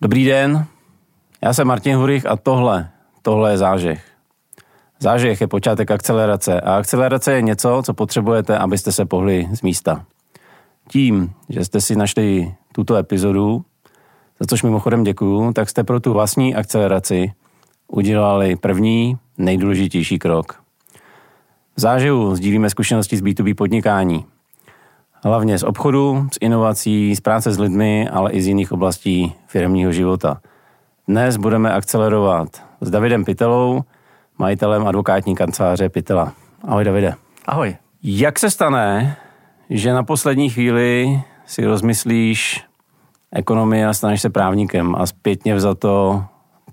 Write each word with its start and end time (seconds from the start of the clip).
Dobrý 0.00 0.24
den, 0.24 0.66
já 1.42 1.52
jsem 1.52 1.66
Martin 1.66 1.96
Hurich 1.96 2.26
a 2.26 2.36
tohle, 2.36 2.90
tohle 3.22 3.50
je 3.50 3.58
zážeh. 3.58 4.04
Zážeh 4.98 5.40
je 5.40 5.46
počátek 5.46 5.90
akcelerace 5.90 6.60
a 6.60 6.76
akcelerace 6.76 7.32
je 7.32 7.42
něco, 7.42 7.82
co 7.84 7.94
potřebujete, 7.94 8.58
abyste 8.58 8.92
se 8.92 9.04
pohli 9.04 9.48
z 9.52 9.62
místa. 9.62 10.04
Tím, 10.88 11.32
že 11.48 11.64
jste 11.64 11.80
si 11.80 11.96
našli 11.96 12.54
tuto 12.72 12.96
epizodu, 12.96 13.64
za 14.40 14.46
což 14.46 14.62
mimochodem 14.62 15.04
děkuju, 15.04 15.52
tak 15.52 15.68
jste 15.68 15.84
pro 15.84 16.00
tu 16.00 16.12
vlastní 16.12 16.54
akceleraci 16.54 17.32
udělali 17.88 18.56
první, 18.56 19.18
nejdůležitější 19.38 20.18
krok. 20.18 20.62
V 21.76 21.80
záživu 21.80 22.36
sdílíme 22.36 22.70
zkušenosti 22.70 23.16
z 23.16 23.22
B2B 23.22 23.54
podnikání. 23.54 24.26
Hlavně 25.24 25.58
z 25.58 25.62
obchodu, 25.62 26.28
z 26.32 26.38
inovací, 26.40 27.16
z 27.16 27.20
práce 27.20 27.52
s 27.52 27.58
lidmi, 27.58 28.08
ale 28.08 28.32
i 28.32 28.42
z 28.42 28.46
jiných 28.46 28.72
oblastí 28.72 29.34
firmního 29.46 29.92
života. 29.92 30.40
Dnes 31.08 31.36
budeme 31.36 31.72
akcelerovat 31.72 32.48
s 32.80 32.90
Davidem 32.90 33.24
Pitelou, 33.24 33.82
majitelem 34.38 34.86
advokátní 34.86 35.34
kanceláře 35.34 35.88
Pitela. 35.88 36.32
Ahoj 36.64 36.84
Davide. 36.84 37.14
Ahoj. 37.46 37.76
Jak 38.02 38.38
se 38.38 38.50
stane, 38.50 39.16
že 39.70 39.92
na 39.92 40.02
poslední 40.02 40.50
chvíli 40.50 41.20
si 41.46 41.64
rozmyslíš 41.64 42.64
ekonomii 43.32 43.84
a 43.84 43.94
staneš 43.94 44.20
se 44.22 44.30
právníkem 44.30 44.94
a 44.94 45.06
zpětně 45.06 45.60
za 45.60 45.74
to, 45.74 46.24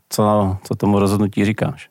co, 0.09 0.57
co 0.63 0.75
tomu 0.75 0.99
rozhodnutí 0.99 1.45
říkáš? 1.45 1.89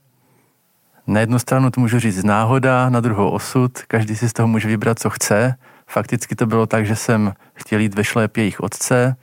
Na 1.06 1.20
jednu 1.20 1.38
stranu 1.38 1.70
to 1.70 1.80
můžu 1.80 1.98
říct 1.98 2.24
náhoda, 2.24 2.90
na 2.90 3.00
druhou 3.00 3.30
osud, 3.30 3.78
každý 3.78 4.16
si 4.16 4.28
z 4.28 4.32
toho 4.32 4.48
může 4.48 4.68
vybrat, 4.68 4.98
co 4.98 5.10
chce. 5.10 5.54
Fakticky 5.86 6.36
to 6.36 6.46
bylo 6.46 6.66
tak, 6.66 6.86
že 6.86 6.96
jsem 6.96 7.32
chtěl 7.54 7.80
jít 7.80 7.94
ve 7.94 8.04
šlép 8.04 8.36
jejich 8.36 8.60
otce, 8.60 9.16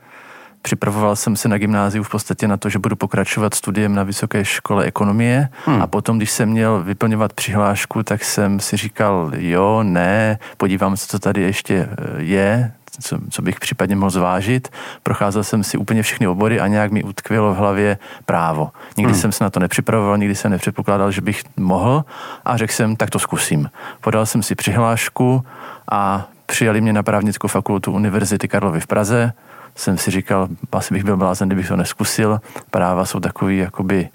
Připravoval 0.62 1.16
jsem 1.16 1.36
se 1.36 1.48
na 1.48 1.58
gymnáziu 1.58 2.04
v 2.04 2.10
podstatě 2.10 2.48
na 2.48 2.56
to, 2.56 2.68
že 2.68 2.78
budu 2.78 2.96
pokračovat 2.96 3.54
studiem 3.54 3.94
na 3.94 4.02
Vysoké 4.02 4.44
škole 4.44 4.84
ekonomie 4.84 5.48
hmm. 5.66 5.82
a 5.82 5.86
potom, 5.86 6.16
když 6.16 6.30
jsem 6.30 6.48
měl 6.48 6.82
vyplňovat 6.82 7.32
přihlášku, 7.32 8.02
tak 8.02 8.24
jsem 8.24 8.60
si 8.60 8.76
říkal, 8.76 9.32
jo, 9.36 9.82
ne, 9.82 10.38
podívám 10.56 10.96
se, 10.96 11.06
co 11.06 11.18
tady 11.18 11.42
ještě 11.42 11.88
eh, 11.90 12.22
je, 12.22 12.72
co, 13.00 13.18
co 13.30 13.42
bych 13.42 13.60
případně 13.60 13.96
mohl 13.96 14.10
zvážit. 14.10 14.68
Procházel 15.02 15.44
jsem 15.44 15.64
si 15.64 15.78
úplně 15.78 16.02
všechny 16.02 16.26
obory 16.26 16.60
a 16.60 16.66
nějak 16.66 16.92
mi 16.92 17.02
utkvělo 17.02 17.54
v 17.54 17.56
hlavě 17.56 17.98
právo. 18.24 18.70
Nikdy 18.96 19.12
hmm. 19.12 19.20
jsem 19.20 19.32
se 19.32 19.44
na 19.44 19.50
to 19.50 19.60
nepřipravoval, 19.60 20.18
nikdy 20.18 20.34
jsem 20.34 20.50
nepředpokládal, 20.50 21.10
že 21.10 21.20
bych 21.20 21.42
mohl 21.56 22.04
a 22.44 22.56
řekl 22.56 22.72
jsem, 22.72 22.96
tak 22.96 23.10
to 23.10 23.18
zkusím. 23.18 23.70
Podal 24.00 24.26
jsem 24.26 24.42
si 24.42 24.54
přihlášku 24.54 25.44
a 25.90 26.28
přijali 26.52 26.80
mě 26.80 26.92
na 26.92 27.02
právnickou 27.02 27.48
fakultu 27.48 27.92
Univerzity 27.92 28.48
Karlovy 28.48 28.80
v 28.80 28.86
Praze 28.86 29.32
jsem 29.74 29.98
si 29.98 30.10
říkal, 30.10 30.48
asi 30.72 30.94
bych 30.94 31.04
byl 31.04 31.16
blázen, 31.16 31.48
kdybych 31.48 31.68
to 31.68 31.76
neskusil. 31.76 32.40
Práva 32.70 33.04
jsou 33.04 33.20
takový 33.20 33.58
jakoby 33.58 34.08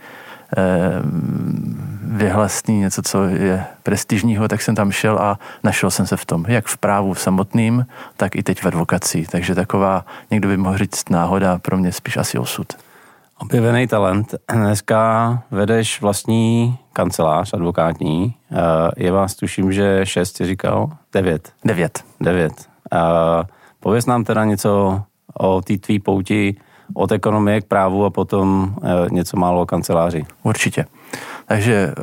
eh, 0.57 0.63
vyhlasný, 2.01 2.79
něco, 2.79 3.01
co 3.01 3.23
je 3.23 3.65
prestižního, 3.83 4.47
tak 4.47 4.61
jsem 4.61 4.75
tam 4.75 4.91
šel 4.91 5.19
a 5.19 5.39
našel 5.63 5.91
jsem 5.91 6.07
se 6.07 6.17
v 6.17 6.25
tom, 6.25 6.45
jak 6.47 6.65
v 6.67 6.77
právu 6.77 7.15
samotným, 7.15 7.85
tak 8.17 8.35
i 8.35 8.43
teď 8.43 8.61
v 8.61 8.65
advokaci. 8.65 9.25
Takže 9.31 9.55
taková, 9.55 10.05
někdo 10.31 10.47
by 10.47 10.57
mohl 10.57 10.77
říct 10.77 11.09
náhoda, 11.09 11.57
pro 11.57 11.77
mě 11.77 11.91
spíš 11.91 12.17
asi 12.17 12.37
osud. 12.37 12.67
Objevený 13.37 13.87
talent. 13.87 14.35
Dneska 14.53 15.43
vedeš 15.51 16.01
vlastní 16.01 16.77
kancelář 16.97 17.53
advokátní. 17.53 18.35
Eh, 18.51 18.57
je 18.97 19.11
vás, 19.11 19.35
tuším, 19.35 19.71
že 19.71 20.01
šest, 20.03 20.41
říkal? 20.41 20.89
Devět. 21.13 21.53
Devět. 21.65 22.03
Devět. 22.21 22.53
Uh, 22.93 23.43
pověz 23.79 24.05
nám 24.05 24.23
teda 24.23 24.45
něco 24.45 25.01
o 25.39 25.61
té 25.61 25.77
tvý 25.77 25.99
pouti 25.99 26.55
od 26.93 27.11
ekonomie 27.11 27.61
k 27.61 27.65
právu 27.65 28.05
a 28.05 28.09
potom 28.09 28.75
e, 28.83 29.09
něco 29.11 29.37
málo 29.37 29.61
o 29.61 29.65
kanceláři. 29.65 30.25
Určitě. 30.43 30.85
Takže 31.45 31.93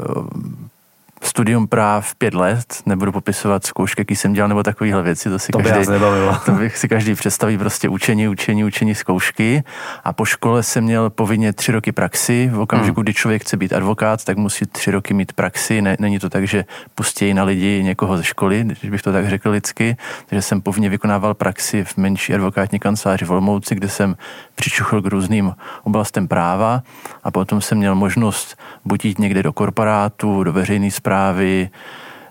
studium 1.27 1.67
práv 1.67 2.15
pět 2.15 2.35
let, 2.35 2.83
nebudu 2.87 3.13
popisovat 3.13 3.67
zkoušky, 3.67 4.01
jaký 4.01 4.17
jsem 4.17 4.33
dělal, 4.33 4.49
nebo 4.49 4.63
takovéhle 4.63 5.03
věci, 5.03 5.29
to 5.29 5.39
si 5.39 5.53
to 5.53 5.59
každý, 5.59 5.93
to 6.45 6.53
bych 6.53 6.79
si 6.79 6.89
každý 6.89 7.15
představí 7.15 7.59
prostě 7.59 7.89
učení, 7.89 8.29
učení, 8.29 8.65
učení, 8.65 8.95
zkoušky. 8.95 9.63
A 10.05 10.13
po 10.13 10.25
škole 10.25 10.63
jsem 10.63 10.85
měl 10.85 11.11
povinně 11.11 11.53
tři 11.53 11.73
roky 11.73 11.93
praxi. 11.93 12.51
V 12.53 12.61
okamžiku, 12.61 13.01
hmm. 13.01 13.03
kdy 13.03 13.15
člověk 13.15 13.43
chce 13.43 13.57
být 13.57 13.73
advokát, 13.73 14.25
tak 14.25 14.37
musí 14.37 14.67
tři 14.67 14.91
roky 14.91 15.15
mít 15.15 15.33
praxi. 15.33 15.83
Ne, 15.83 15.97
není 16.01 16.19
to 16.19 16.31
tak, 16.31 16.47
že 16.47 16.65
pustí 16.95 17.35
na 17.35 17.45
lidi 17.45 17.83
někoho 17.83 18.17
ze 18.17 18.25
školy, 18.25 18.65
když 18.65 18.91
bych 18.91 19.03
to 19.03 19.13
tak 19.13 19.29
řekl 19.29 19.51
lidsky. 19.51 19.97
Takže 20.27 20.43
jsem 20.43 20.61
povinně 20.61 20.91
vykonával 20.91 21.35
praxi 21.35 21.85
v 21.85 21.97
menší 21.97 22.35
advokátní 22.35 22.79
kanceláři 22.79 23.25
v 23.25 23.31
Olmouci, 23.31 23.75
kde 23.75 23.89
jsem 23.89 24.17
přičuchl 24.55 25.03
k 25.03 25.07
různým 25.07 25.55
oblastem 25.83 26.29
práva 26.29 26.83
a 27.25 27.31
potom 27.31 27.61
jsem 27.61 27.79
měl 27.79 27.95
možnost 27.95 28.59
buď 28.85 29.05
jít 29.05 29.19
někde 29.19 29.43
do 29.43 29.53
korporátu, 29.53 30.45
do 30.45 30.53
veřejné 30.53 30.91
zprávy, 31.15 31.71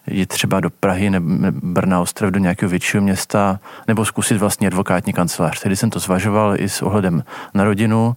jít 0.08 0.26
třeba 0.26 0.60
do 0.60 0.70
Prahy 0.70 1.10
nebo 1.10 1.28
Brna, 1.52 2.02
Ostrov, 2.02 2.32
do 2.32 2.40
nějakého 2.40 2.70
většího 2.70 3.04
města, 3.04 3.60
nebo 3.88 4.06
zkusit 4.06 4.38
vlastně 4.38 4.68
advokátní 4.68 5.14
kancelář. 5.14 5.60
Tehdy 5.60 5.76
jsem 5.76 5.90
to 5.90 6.00
zvažoval 6.00 6.60
i 6.60 6.70
s 6.70 6.82
ohledem 6.82 7.24
na 7.54 7.64
rodinu 7.64 8.16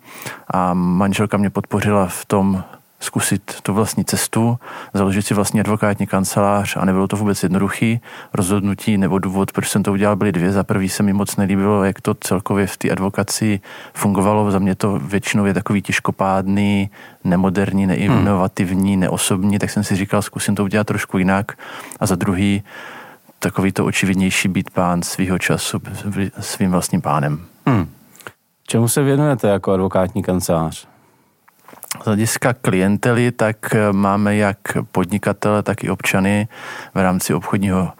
a 0.51 0.75
manželka 0.75 1.37
mě 1.37 1.51
podpořila 1.51 2.07
v 2.07 2.25
tom, 2.25 2.65
zkusit 3.01 3.61
tu 3.63 3.75
vlastní 3.75 4.05
cestu, 4.05 4.59
založit 4.95 5.23
si 5.23 5.35
vlastní 5.35 5.61
advokátní 5.61 6.07
kancelář 6.07 6.77
a 6.77 6.85
nebylo 6.85 7.09
to 7.09 7.17
vůbec 7.17 7.43
jednoduchý 7.43 8.01
rozhodnutí 8.35 8.99
nebo 8.99 9.19
důvod, 9.19 9.53
proč 9.53 9.69
jsem 9.69 9.83
to 9.83 9.93
udělal, 9.93 10.17
byly 10.17 10.33
dvě. 10.33 10.53
Za 10.53 10.65
prvý 10.65 10.89
se 10.89 11.03
mi 11.03 11.13
moc 11.13 11.37
nelíbilo, 11.37 11.85
jak 11.85 12.01
to 12.01 12.15
celkově 12.15 12.67
v 12.67 12.77
té 12.77 12.91
advokaci 12.91 13.61
fungovalo. 13.95 14.51
Za 14.51 14.59
mě 14.59 14.75
to 14.75 14.99
většinou 14.99 15.45
je 15.45 15.55
takový 15.55 15.83
těžkopádný, 15.83 16.91
nemoderní, 17.25 17.87
neinovativní, 17.87 18.93
hmm. 18.93 19.01
neosobní, 19.01 19.59
tak 19.59 19.71
jsem 19.71 19.85
si 19.85 19.97
říkal, 19.97 20.23
zkusím 20.23 20.55
to 20.55 20.65
udělat 20.65 20.87
trošku 20.87 21.19
jinak. 21.19 21.53
A 22.01 22.07
za 22.07 22.15
druhý, 22.15 22.63
takový 23.39 23.73
to 23.73 23.85
očividnější 23.85 24.49
být 24.49 24.71
pán 24.71 25.03
svého 25.03 25.39
času 25.39 25.79
svým 26.41 26.71
vlastním 26.71 27.03
pánem. 27.03 27.41
Hmm. 27.67 27.91
Čemu 28.67 28.89
se 28.89 29.03
věnujete 29.03 29.49
jako 29.49 29.73
advokátní 29.73 30.23
kancelář? 30.23 30.89
Z 32.03 32.07
hlediska 32.07 32.53
klientely, 32.53 33.33
tak 33.33 33.75
eh, 33.75 33.93
máme 33.93 34.37
jak 34.37 34.59
podnikatele, 34.93 35.63
tak 35.63 35.85
i 35.85 35.91
občany 35.91 36.49
v 36.95 36.99
rámci 36.99 37.35
obchodního 37.35 37.93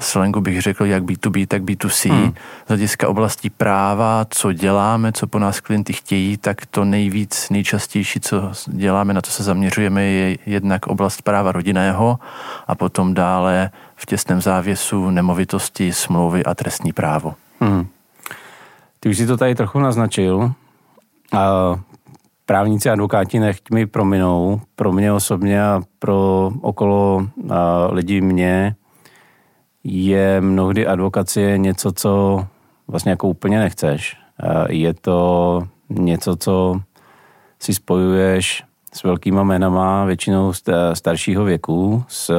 slangu 0.00 0.40
bych 0.40 0.62
řekl, 0.62 0.84
jak 0.84 1.02
B2B, 1.02 1.46
tak 1.46 1.62
B2C. 1.62 2.10
Hmm. 2.10 2.34
Z 2.64 2.68
hlediska 2.68 3.08
oblasti 3.08 3.50
práva, 3.50 4.26
co 4.30 4.52
děláme, 4.52 5.12
co 5.12 5.26
po 5.26 5.38
nás 5.38 5.60
klienty 5.60 5.92
chtějí, 5.92 6.36
tak 6.36 6.66
to 6.66 6.84
nejvíc, 6.84 7.50
nejčastější, 7.50 8.20
co 8.20 8.52
děláme, 8.66 9.14
na 9.14 9.20
co 9.20 9.32
se 9.32 9.42
zaměřujeme, 9.42 10.04
je 10.04 10.38
jednak 10.46 10.86
oblast 10.86 11.22
práva 11.22 11.52
rodinného 11.52 12.18
a 12.66 12.74
potom 12.74 13.14
dále 13.14 13.70
v 13.96 14.06
těsném 14.06 14.40
závěsu 14.40 15.10
nemovitosti, 15.10 15.92
smlouvy 15.92 16.44
a 16.44 16.54
trestní 16.54 16.92
právo. 16.92 17.34
Hmm. 17.60 17.86
Ty 19.00 19.08
už 19.08 19.16
si 19.16 19.26
to 19.26 19.36
tady 19.36 19.54
trochu 19.54 19.78
naznačil. 19.78 20.52
A 21.32 21.74
právníci 22.48 22.88
a 22.88 22.96
advokáti 22.96 23.36
nechť 23.36 23.70
mi 23.70 23.86
prominou, 23.86 24.60
pro 24.76 24.92
mě 24.92 25.12
osobně 25.12 25.62
a 25.62 25.82
pro 25.98 26.50
okolo 26.60 27.26
a, 27.50 27.88
lidí 27.92 28.20
mě 28.20 28.74
je 29.84 30.40
mnohdy 30.40 30.86
advokacie 30.86 31.58
něco, 31.58 31.92
co 31.92 32.44
vlastně 32.88 33.10
jako 33.10 33.28
úplně 33.28 33.58
nechceš. 33.58 34.16
Je 34.68 34.94
to 34.94 35.62
něco, 35.88 36.36
co 36.36 36.80
si 37.60 37.74
spojuješ 37.74 38.64
s 38.92 39.02
velkýma 39.02 39.42
jménama, 39.42 40.04
většinou 40.04 40.52
staršího 40.92 41.44
věku, 41.44 42.04
s 42.08 42.32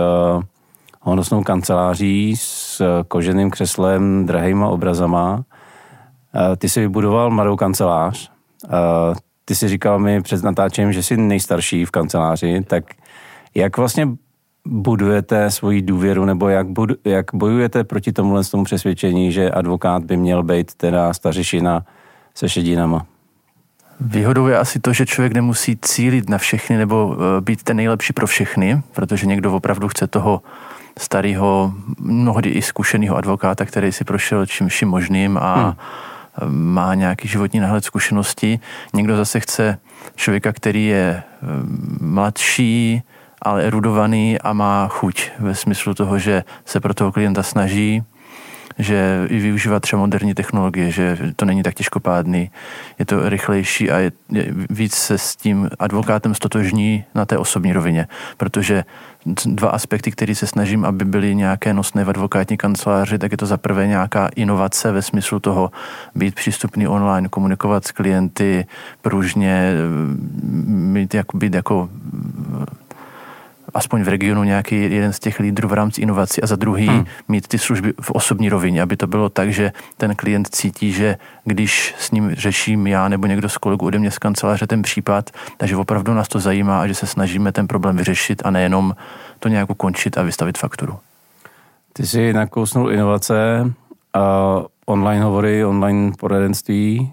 honosnou 1.02 1.44
kanceláří, 1.44 2.35
s 2.38 2.82
koženým 3.08 3.52
křeslem, 3.52 4.26
drahýma 4.26 4.67
obrazama. 4.67 5.44
Ty 6.58 6.70
si 6.70 6.79
vybudoval 6.79 7.29
mladou 7.32 7.55
kancelář, 7.55 8.32
ty 9.49 9.55
si 9.55 9.67
říkal 9.67 9.99
mi 9.99 10.22
před 10.22 10.43
natáčením, 10.43 10.93
že 10.93 11.03
jsi 11.03 11.17
nejstarší 11.17 11.85
v 11.85 11.91
kanceláři, 11.91 12.63
tak 12.67 12.84
jak 13.55 13.78
vlastně 13.78 14.07
budujete 14.66 15.51
svoji 15.51 15.81
důvěru, 15.81 16.25
nebo 16.25 16.49
jak, 16.49 16.67
budu, 16.67 16.96
jak 17.05 17.25
bojujete 17.34 17.84
proti 17.84 18.11
tomuhle 18.11 18.43
tomu 18.43 18.63
přesvědčení, 18.63 19.31
že 19.31 19.51
advokát 19.51 20.03
by 20.03 20.17
měl 20.17 20.43
být 20.43 20.73
teda 20.73 21.13
stařešina 21.13 21.85
se 22.35 22.49
šedinama? 22.49 23.05
Výhodou 23.99 24.47
je 24.47 24.57
asi 24.57 24.79
to, 24.79 24.93
že 24.93 25.05
člověk 25.05 25.34
nemusí 25.34 25.78
cílit 25.81 26.29
na 26.29 26.37
všechny 26.37 26.78
nebo 26.78 27.17
eh, 27.17 27.41
být 27.41 27.63
ten 27.63 27.78
nejlepší 27.78 28.13
pro 28.13 28.28
všechny, 28.28 28.81
protože 28.93 29.25
někdo 29.25 29.53
opravdu 29.53 29.87
chce 29.87 30.07
toho 30.07 30.41
starého, 30.97 31.73
mnohdy 31.99 32.49
i 32.49 32.61
zkušeného 32.61 33.16
advokáta, 33.16 33.66
který 33.66 33.91
si 33.91 34.03
prošel 34.03 34.45
čím 34.45 34.67
vším 34.67 34.90
možným 34.90 35.37
a 35.37 35.55
hmm 35.55 35.73
má 36.47 36.96
nějaký 36.96 37.28
životní 37.28 37.59
náhled 37.59 37.86
zkušenosti. 37.86 38.59
Někdo 38.94 39.18
zase 39.18 39.40
chce 39.40 39.78
člověka, 40.16 40.53
který 40.53 40.86
je 40.86 41.24
eh, 41.24 41.46
mladší, 42.02 43.03
ale 43.41 43.64
erudovaný 43.64 44.40
a 44.40 44.53
má 44.53 44.88
chuť 44.88 45.32
ve 45.40 45.56
smyslu 45.56 45.94
toho, 45.94 46.20
že 46.20 46.44
se 46.66 46.80
pro 46.80 46.94
toho 46.94 47.12
klienta 47.12 47.44
snaží, 47.44 48.03
že 48.79 49.28
i 49.29 49.40
využívat 49.40 49.79
třeba 49.79 49.99
moderní 49.99 50.34
technologie, 50.34 50.91
že 50.91 51.17
to 51.35 51.46
není 51.46 51.64
tak 51.64 51.73
těžkopádný, 51.73 52.52
je 52.99 53.05
to 53.05 53.29
rychlejší 53.29 53.91
a 53.91 53.97
je, 53.97 54.11
je, 54.31 54.53
víc 54.70 54.96
se 54.96 55.17
s 55.17 55.35
tím 55.35 55.70
advokátem 55.79 56.35
stotožní 56.35 57.03
na 57.16 57.26
té 57.26 57.37
osobní 57.37 57.73
rovině, 57.73 58.08
protože 58.37 58.84
dva 59.46 59.70
aspekty, 59.70 60.11
které 60.11 60.35
se 60.35 60.47
snažím, 60.47 60.85
aby 60.85 61.05
byly 61.05 61.35
nějaké 61.35 61.73
nosné 61.73 62.03
v 62.03 62.09
advokátní 62.09 62.58
kanceláři, 62.58 63.17
tak 63.17 63.31
je 63.31 63.37
to 63.37 63.46
za 63.46 63.58
prvé 63.58 63.87
nějaká 63.87 64.29
inovace 64.35 64.91
ve 64.91 65.02
smyslu 65.02 65.40
toho 65.40 65.72
být 66.16 66.35
přístupný 66.35 66.87
online, 66.87 67.29
komunikovat 67.29 67.87
s 67.87 67.91
klienty 67.91 68.66
pružně, 69.02 69.73
mít 70.67 71.14
jako, 71.14 71.37
být 71.37 71.53
jako 71.53 71.90
aspoň 73.73 74.03
v 74.03 74.07
regionu 74.07 74.43
nějaký 74.43 74.81
jeden 74.81 75.13
z 75.13 75.19
těch 75.19 75.39
lídrů 75.39 75.69
v 75.69 75.73
rámci 75.73 76.01
inovací 76.01 76.43
a 76.43 76.47
za 76.47 76.55
druhý 76.55 76.87
hmm. 76.87 77.05
mít 77.27 77.47
ty 77.47 77.57
služby 77.59 77.93
v 78.01 78.11
osobní 78.11 78.49
rovině, 78.49 78.81
aby 78.81 78.97
to 78.97 79.07
bylo 79.07 79.29
tak, 79.29 79.53
že 79.53 79.71
ten 79.97 80.16
klient 80.16 80.47
cítí, 80.51 80.91
že 80.91 81.17
když 81.45 81.95
s 81.99 82.11
ním 82.11 82.35
řeším 82.35 82.87
já 82.87 83.07
nebo 83.07 83.27
někdo 83.27 83.49
z 83.49 83.57
kolegů 83.57 83.85
ode 83.85 83.99
mě 83.99 84.11
z 84.11 84.17
kanceláře 84.17 84.67
ten 84.67 84.81
případ, 84.81 85.29
takže 85.57 85.77
opravdu 85.77 86.13
nás 86.13 86.27
to 86.27 86.39
zajímá 86.39 86.81
a 86.81 86.87
že 86.87 86.95
se 86.95 87.07
snažíme 87.07 87.51
ten 87.51 87.67
problém 87.67 87.97
vyřešit 87.97 88.41
a 88.45 88.51
nejenom 88.51 88.95
to 89.39 89.49
nějak 89.49 89.69
ukončit 89.69 90.17
a 90.17 90.23
vystavit 90.23 90.57
fakturu. 90.57 90.99
Ty 91.93 92.07
jsi 92.07 92.33
nakousnul 92.33 92.91
inovace 92.91 93.73
a 94.13 94.55
online 94.85 95.23
hovory, 95.23 95.66
online 95.66 96.11
poradenství. 96.19 97.11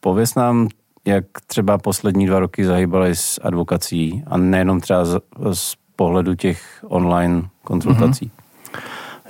Pověz 0.00 0.34
nám 0.34 0.68
jak 1.04 1.24
třeba 1.46 1.78
poslední 1.78 2.26
dva 2.26 2.38
roky 2.38 2.64
zahýbaly 2.64 3.16
s 3.16 3.40
advokací 3.42 4.24
a 4.26 4.36
nejenom 4.36 4.80
třeba 4.80 5.04
z, 5.04 5.20
z 5.52 5.74
pohledu 5.96 6.34
těch 6.34 6.84
online 6.88 7.42
konzultací? 7.64 8.26
Mm-hmm. 8.26 8.80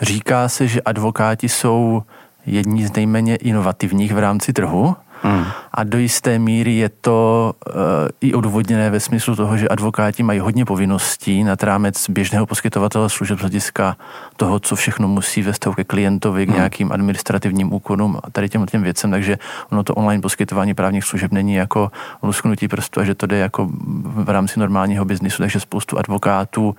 Říká 0.00 0.48
se, 0.48 0.68
že 0.68 0.82
advokáti 0.82 1.48
jsou 1.48 2.02
jedni 2.46 2.86
z 2.86 2.92
nejméně 2.92 3.36
inovativních 3.36 4.14
v 4.14 4.18
rámci 4.18 4.52
trhu 4.52 4.96
Hmm. 5.26 5.44
A 5.72 5.84
do 5.84 5.98
jisté 5.98 6.38
míry 6.38 6.72
je 6.74 6.88
to 6.88 7.52
uh, 7.66 7.72
i 8.20 8.34
odvodněné 8.34 8.90
ve 8.90 9.00
smyslu 9.00 9.36
toho, 9.36 9.56
že 9.56 9.68
advokáti 9.68 10.22
mají 10.22 10.38
hodně 10.38 10.64
povinností 10.64 11.44
na 11.44 11.56
rámec 11.62 12.10
běžného 12.10 12.46
poskytovatele 12.46 13.10
služeb 13.10 13.38
z 13.38 13.40
hlediska 13.40 13.96
toho, 14.36 14.60
co 14.60 14.76
všechno 14.76 15.08
musí 15.08 15.42
ve 15.42 15.52
vztahu 15.52 15.74
ke 15.74 15.84
klientovi, 15.84 16.46
k 16.46 16.48
hmm. 16.48 16.56
nějakým 16.56 16.92
administrativním 16.92 17.72
úkonům 17.72 18.18
a 18.22 18.30
tady 18.30 18.48
těm, 18.48 18.66
těm 18.66 18.82
věcem, 18.82 19.10
takže 19.10 19.38
ono 19.72 19.82
to 19.82 19.94
online 19.94 20.22
poskytování 20.22 20.74
právních 20.74 21.04
služeb 21.04 21.32
není 21.32 21.54
jako 21.54 21.90
lusknutí 22.22 22.68
prstu 22.68 23.00
a 23.00 23.04
že 23.04 23.14
to 23.14 23.26
jde 23.26 23.38
jako 23.38 23.68
v 24.04 24.28
rámci 24.28 24.60
normálního 24.60 25.04
biznisu, 25.04 25.42
takže 25.42 25.60
spoustu 25.60 25.98
advokátů 25.98 26.76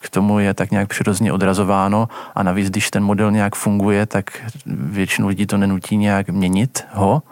k 0.00 0.08
tomu 0.10 0.38
je 0.38 0.54
tak 0.54 0.70
nějak 0.70 0.88
přirozeně 0.88 1.32
odrazováno 1.32 2.08
a 2.34 2.42
navíc, 2.42 2.70
když 2.70 2.90
ten 2.90 3.04
model 3.04 3.30
nějak 3.30 3.54
funguje, 3.54 4.06
tak 4.06 4.30
většinu 4.66 5.28
lidí 5.28 5.46
to 5.46 5.56
nenutí 5.56 5.96
nějak 5.96 6.28
měnit 6.28 6.84
ho, 6.92 7.22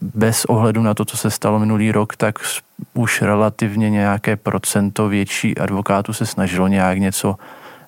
bez 0.00 0.44
ohledu 0.44 0.82
na 0.82 0.94
to, 0.94 1.04
co 1.04 1.16
se 1.16 1.30
stalo 1.30 1.58
minulý 1.58 1.92
rok, 1.92 2.16
tak 2.16 2.38
už 2.94 3.22
relativně 3.22 3.90
nějaké 3.90 4.36
procento 4.36 5.08
větší 5.08 5.58
advokátů 5.58 6.12
se 6.12 6.26
snažilo 6.26 6.68
nějak 6.68 6.98
něco 6.98 7.36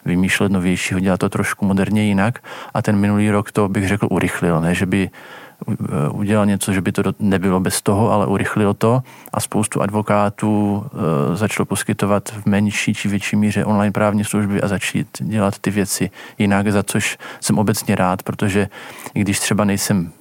vymýšlet 0.04 0.52
novějšího, 0.52 1.00
dělat 1.00 1.20
to 1.20 1.28
trošku 1.28 1.64
moderně 1.64 2.02
jinak. 2.02 2.38
A 2.74 2.82
ten 2.82 2.96
minulý 2.96 3.30
rok 3.30 3.52
to 3.52 3.68
bych 3.68 3.88
řekl 3.88 4.06
urychlil, 4.10 4.60
ne, 4.60 4.74
že 4.74 4.86
by 4.86 5.10
eh, 5.10 5.74
udělal 6.10 6.46
něco, 6.46 6.72
že 6.72 6.80
by 6.80 6.92
to 6.92 7.02
nebylo 7.18 7.60
bez 7.60 7.82
toho, 7.82 8.12
ale 8.12 8.26
urychlil 8.26 8.74
to. 8.74 9.02
A 9.32 9.40
spoustu 9.40 9.82
advokátů 9.82 10.84
e, 11.32 11.36
začalo 11.36 11.66
poskytovat 11.66 12.28
v 12.28 12.46
menší 12.46 12.94
či 12.94 13.08
větší 13.08 13.36
míře 13.36 13.64
online 13.64 13.92
právní 13.92 14.24
služby 14.24 14.62
a 14.62 14.68
začít 14.68 15.06
dělat 15.20 15.58
ty 15.58 15.70
věci 15.70 16.10
jinak, 16.38 16.72
za 16.72 16.82
což 16.82 17.18
jsem 17.40 17.58
obecně 17.58 17.94
rád, 17.94 18.22
protože 18.22 18.68
i 19.14 19.20
když 19.20 19.40
třeba 19.40 19.64
nejsem 19.64 20.12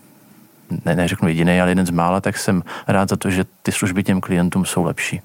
ne, 0.86 0.96
neřeknu 0.96 1.28
jediný, 1.28 1.62
ale 1.62 1.72
jeden 1.72 1.86
z 1.86 1.90
mála, 1.90 2.22
tak 2.22 2.38
jsem 2.38 2.64
rád 2.88 3.10
za 3.10 3.16
to, 3.16 3.30
že 3.30 3.46
ty 3.64 3.72
služby 3.72 4.04
těm 4.04 4.22
klientům 4.22 4.66
jsou 4.66 4.84
lepší. 4.84 5.22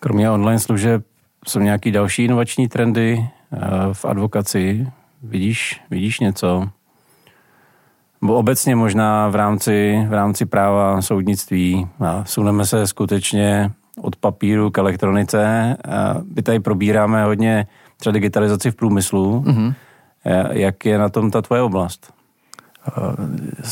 Kromě 0.00 0.30
online 0.30 0.58
služeb 0.58 1.04
jsou 1.46 1.60
nějaký 1.60 1.90
další 1.90 2.24
inovační 2.24 2.68
trendy 2.68 3.18
eh, 3.52 3.58
v 3.92 4.04
advokaci? 4.04 4.86
Vidíš, 5.22 5.80
vidíš 5.90 6.20
něco? 6.20 6.68
Bo 8.22 8.36
obecně 8.36 8.76
možná 8.76 9.28
v 9.28 9.34
rámci, 9.34 10.06
v 10.08 10.12
rámci 10.12 10.46
práva 10.46 11.02
soudnictví. 11.02 11.88
A 12.00 12.24
suneme 12.24 12.66
se 12.66 12.86
skutečně 12.86 13.70
od 14.00 14.16
papíru 14.16 14.70
k 14.70 14.78
elektronice. 14.78 15.76
My 16.36 16.42
tady 16.42 16.60
probíráme 16.60 17.24
hodně 17.24 17.66
třeba 17.96 18.12
digitalizaci 18.12 18.70
v 18.70 18.74
průmyslu. 18.74 19.44
Mm-hmm. 19.46 19.74
Jak 20.50 20.84
je 20.86 20.98
na 20.98 21.08
tom 21.08 21.30
ta 21.30 21.42
tvoje 21.42 21.62
oblast? 21.62 22.12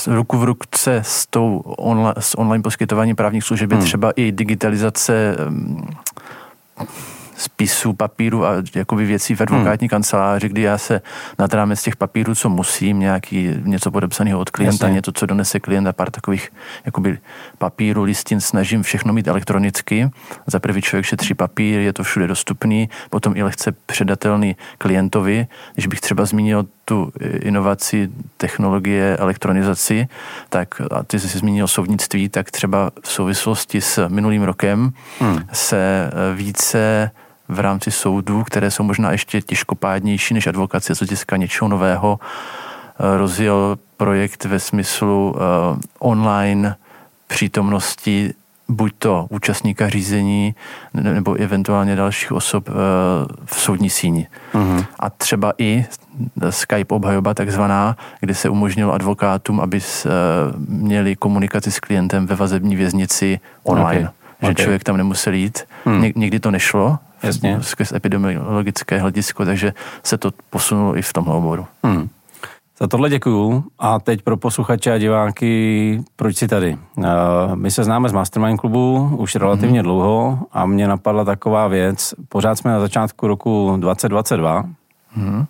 Ruku 0.07 0.39
v 0.39 0.45
ruce 0.45 0.97
s, 0.97 1.27
tou 1.27 1.57
online, 1.67 2.15
s 2.19 2.39
online 2.39 2.63
poskytováním 2.63 3.17
právních 3.17 3.45
služeb 3.45 3.71
je 3.71 3.77
hmm. 3.77 3.87
třeba 3.87 4.11
i 4.11 4.33
digitalizace 4.33 5.37
spisů, 7.41 7.93
papíru 7.93 8.47
a 8.47 8.53
jakoby 8.75 9.05
věcí 9.05 9.35
v 9.35 9.41
advokátní 9.41 9.85
hmm. 9.85 9.89
kanceláři, 9.89 10.49
kdy 10.49 10.63
já 10.63 10.79
se 10.79 11.01
nad 11.39 11.55
rámec 11.55 11.83
těch 11.83 11.97
papírů, 11.97 12.35
co 12.35 12.49
musím, 12.49 13.01
nějaký 13.01 13.51
něco 13.63 13.91
podepsaného 13.91 14.41
od 14.41 14.51
klienta, 14.51 14.87
Jasně. 14.87 14.95
něco, 14.95 15.13
co 15.13 15.27
donese 15.27 15.61
klient 15.61 15.87
a 15.87 15.93
pár 15.93 16.11
takových 16.11 16.53
jakoby 16.85 17.19
papíru, 17.59 18.03
listin, 18.03 18.41
snažím 18.41 18.83
všechno 18.83 19.13
mít 19.13 19.29
elektronicky. 19.29 20.11
Za 20.47 20.59
prvý 20.59 20.83
člověk 20.83 21.07
šetří 21.07 21.35
papír, 21.35 21.81
je 21.81 21.93
to 21.93 22.03
všude 22.03 22.27
dostupný, 22.27 22.89
potom 23.11 23.37
i 23.37 23.43
lehce 23.43 23.73
předatelný 23.87 24.57
klientovi. 24.79 25.47
Když 25.75 25.87
bych 25.87 26.01
třeba 26.01 26.25
zmínil 26.25 26.67
tu 26.91 27.13
inovaci 27.41 28.11
technologie, 28.37 29.17
elektronizaci, 29.17 30.09
tak 30.49 30.81
a 30.91 31.03
ty 31.03 31.21
jsi 31.21 31.39
zmínil 31.39 31.69
soudnictví, 31.69 32.29
tak 32.29 32.51
třeba 32.51 32.91
v 33.03 33.13
souvislosti 33.13 33.81
s 33.81 34.09
minulým 34.09 34.43
rokem 34.43 34.91
hmm. 35.21 35.39
se 35.53 36.11
více 36.35 37.11
v 37.49 37.61
rámci 37.61 37.91
soudů, 37.91 38.45
které 38.45 38.71
jsou 38.71 38.83
možná 38.83 39.13
ještě 39.13 39.43
těžkopádnější 39.43 40.35
než 40.35 40.47
advokace, 40.47 40.95
co 40.95 41.05
hlediska 41.05 41.37
něčeho 41.37 41.69
nového, 41.69 42.19
eh, 42.21 43.19
rozjel 43.19 43.79
projekt 43.97 44.45
ve 44.45 44.59
smyslu 44.59 45.31
uh, 45.31 45.41
online 45.99 46.77
přítomnosti 47.27 48.35
buď 48.71 48.93
to 48.99 49.27
účastníka 49.31 49.89
řízení 49.89 50.55
nebo 50.95 51.35
eventuálně 51.35 51.97
dalších 51.97 52.33
osob 52.33 52.69
uh, 52.69 52.75
v 53.45 53.61
soudní 53.61 53.91
síni. 53.91 54.27
Uh-huh. 54.55 54.87
A 54.99 55.11
třeba 55.11 55.53
i 55.59 55.85
Skype 56.51 56.95
obhajoba 56.95 57.35
takzvaná, 57.35 57.97
kde 58.21 58.35
se 58.35 58.49
umožnilo 58.49 58.93
advokátům, 58.93 59.61
aby 59.61 59.81
uh, 59.81 60.11
měli 60.69 61.17
komunikaci 61.17 61.71
s 61.71 61.81
klientem 61.81 62.27
ve 62.27 62.37
vazební 62.37 62.77
věznici 62.77 63.41
online. 63.63 64.01
Okay. 64.01 64.21
Že 64.43 64.51
okay. 64.51 64.65
člověk 64.65 64.85
tam 64.85 64.97
nemusel 64.97 65.33
jít. 65.33 65.65
Hmm. 65.85 66.03
Ně- 66.03 66.13
někdy 66.17 66.41
to 66.41 66.51
nešlo, 66.51 66.99
Jasně. 67.23 67.59
skrz 67.61 67.93
epidemiologické 67.93 68.99
hledisko, 68.99 69.45
takže 69.45 69.73
se 70.03 70.19
to 70.19 70.31
posunulo 70.51 70.97
i 70.97 71.03
v 71.03 71.13
tomhle 71.13 71.35
oboru. 71.35 71.67
Hmm. 71.85 72.09
Za 72.83 72.87
tohle 72.87 73.11
děkuju. 73.11 73.65
A 73.79 74.01
teď 74.01 74.23
pro 74.23 74.37
posluchače 74.37 74.93
a 74.93 74.99
diváky, 74.99 76.05
proč 76.17 76.37
si 76.37 76.49
tady? 76.49 76.79
My 77.55 77.71
se 77.71 77.85
známe 77.85 78.09
z 78.09 78.13
Mastermind 78.13 78.61
klubu 78.61 79.17
už 79.17 79.35
relativně 79.35 79.81
mm. 79.81 79.83
dlouho 79.83 80.39
a 80.53 80.67
mě 80.67 80.89
napadla 80.89 81.25
taková 81.25 81.69
věc. 81.69 82.15
Pořád 82.29 82.55
jsme 82.55 82.71
na 82.71 82.81
začátku 82.81 83.27
roku 83.27 83.77
2022. 83.77 84.65
Mm. 85.17 85.45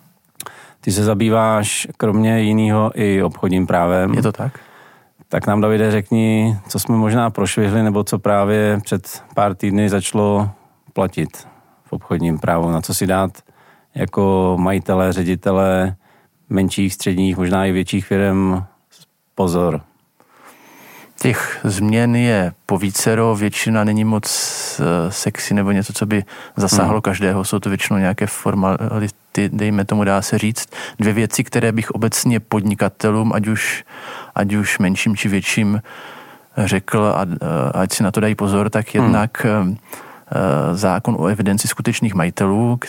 Ty 0.81 0.91
se 0.91 1.03
zabýváš 1.03 1.87
kromě 1.97 2.41
jiného 2.41 2.91
i 2.93 3.23
obchodním 3.23 3.67
právem. 3.67 4.13
Je 4.13 4.21
to 4.21 4.31
tak? 4.31 4.59
Tak 5.29 5.47
nám, 5.47 5.61
Davide, 5.61 5.91
řekni, 5.91 6.57
co 6.67 6.79
jsme 6.79 6.95
možná 6.95 7.29
prošvihli, 7.29 7.83
nebo 7.83 8.03
co 8.03 8.19
právě 8.19 8.79
před 8.83 9.23
pár 9.35 9.55
týdny 9.55 9.89
začalo 9.89 10.49
platit 10.93 11.47
v 11.83 11.93
obchodním 11.93 12.39
právu, 12.39 12.71
na 12.71 12.81
co 12.81 12.93
si 12.93 13.07
dát 13.07 13.31
jako 13.95 14.55
majitele, 14.59 15.13
ředitele 15.13 15.95
menších, 16.51 16.93
středních, 16.93 17.37
možná 17.37 17.65
i 17.65 17.71
větších 17.71 18.05
firm 18.05 18.63
pozor. 19.35 19.81
Těch 21.21 21.59
změn 21.63 22.15
je 22.15 22.51
po 22.65 22.77
vícero, 22.77 23.35
většina 23.35 23.83
není 23.83 24.03
moc 24.03 24.25
eh, 24.79 25.11
sexy 25.11 25.53
nebo 25.53 25.71
něco, 25.71 25.93
co 25.93 26.05
by 26.05 26.23
zasáhlo 26.55 26.93
hmm. 26.93 27.01
každého, 27.01 27.43
jsou 27.43 27.59
to 27.59 27.69
většinou 27.69 27.99
nějaké 27.99 28.27
formality, 28.27 29.49
dejme 29.53 29.85
tomu 29.85 30.03
dá 30.03 30.21
se 30.21 30.37
říct. 30.37 30.69
Dvě 30.99 31.13
věci, 31.13 31.43
které 31.43 31.71
bych 31.71 31.91
obecně 31.91 32.39
podnikatelům, 32.39 33.33
ať 33.33 33.47
už, 33.47 33.83
ať 34.35 34.53
už 34.53 34.79
menším 34.79 35.15
či 35.15 35.29
větším, 35.29 35.81
řekl, 36.57 37.13
a, 37.15 37.25
eh, 37.25 37.71
ať 37.73 37.93
si 37.93 38.03
na 38.03 38.11
to 38.11 38.19
dají 38.19 38.35
pozor, 38.35 38.69
tak 38.69 38.95
hmm. 38.95 39.03
jednak 39.03 39.45
hmm 39.45 39.77
zákon 40.73 41.15
o 41.19 41.25
evidenci 41.25 41.67
skutečných 41.67 42.13
majitelů, 42.13 42.79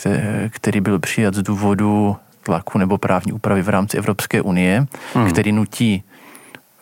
který 0.48 0.80
byl 0.80 0.98
přijat 0.98 1.34
z 1.34 1.42
důvodu 1.42 2.16
tlaku 2.42 2.78
nebo 2.78 2.98
právní 2.98 3.32
úpravy 3.32 3.62
v 3.62 3.68
rámci 3.68 3.96
Evropské 3.96 4.42
unie, 4.42 4.86
hmm. 5.14 5.30
který 5.30 5.52
nutí 5.52 6.04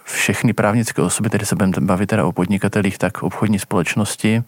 všechny 0.05 0.52
právnické 0.52 1.02
osoby, 1.02 1.31
tedy 1.31 1.47
se 1.47 1.55
budeme 1.57 1.73
bavit 1.81 2.07
teda 2.07 2.25
o 2.25 2.33
podnikatelích, 2.33 2.99
tak 2.99 3.23
obchodní 3.23 3.59
společnosti, 3.59 4.43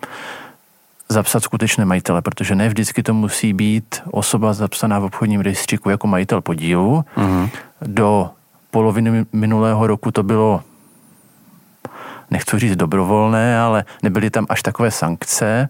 zapsat 1.08 1.42
skutečné 1.42 1.84
majitele, 1.84 2.22
protože 2.22 2.54
ne 2.54 2.68
vždycky 2.68 3.02
to 3.02 3.14
musí 3.14 3.52
být 3.52 4.02
osoba 4.10 4.52
zapsaná 4.52 4.98
v 4.98 5.04
obchodním 5.04 5.40
rejstříku 5.40 5.90
jako 5.90 6.06
majitel 6.06 6.40
podílu. 6.40 7.04
Mm-hmm. 7.16 7.50
do 7.82 8.30
poloviny 8.70 9.26
minulého 9.32 9.86
roku 9.86 10.10
to 10.10 10.22
bylo 10.22 10.62
nechci 12.30 12.58
říct 12.58 12.76
dobrovolné, 12.76 13.60
ale 13.60 13.84
nebyly 14.02 14.30
tam 14.30 14.46
až 14.48 14.62
takové 14.62 14.90
sankce. 14.90 15.68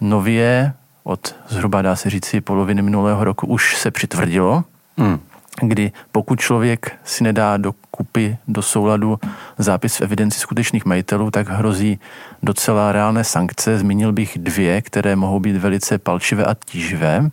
Nově 0.00 0.72
od 1.04 1.34
zhruba 1.48 1.82
dá 1.82 1.96
se 1.96 2.10
říci 2.10 2.40
poloviny 2.40 2.82
minulého 2.82 3.24
roku 3.24 3.46
už 3.46 3.76
se 3.76 3.90
přitvrdilo, 3.90 4.64
hmm. 4.98 5.20
kdy 5.62 5.92
pokud 6.12 6.40
člověk 6.40 6.98
si 7.04 7.24
nedá 7.24 7.56
do 7.56 7.74
kupy, 7.90 8.36
do 8.48 8.62
souladu 8.62 9.18
zápis 9.58 9.96
v 9.96 10.00
evidenci 10.00 10.40
skutečných 10.40 10.84
majitelů, 10.84 11.30
tak 11.30 11.48
hrozí 11.48 12.00
docela 12.42 12.92
reálné 12.92 13.24
sankce. 13.24 13.78
Zmínil 13.78 14.12
bych 14.12 14.38
dvě, 14.38 14.82
které 14.82 15.16
mohou 15.16 15.40
být 15.40 15.56
velice 15.56 15.98
palčivé 15.98 16.44
a 16.44 16.54
tíživé. 16.64 17.30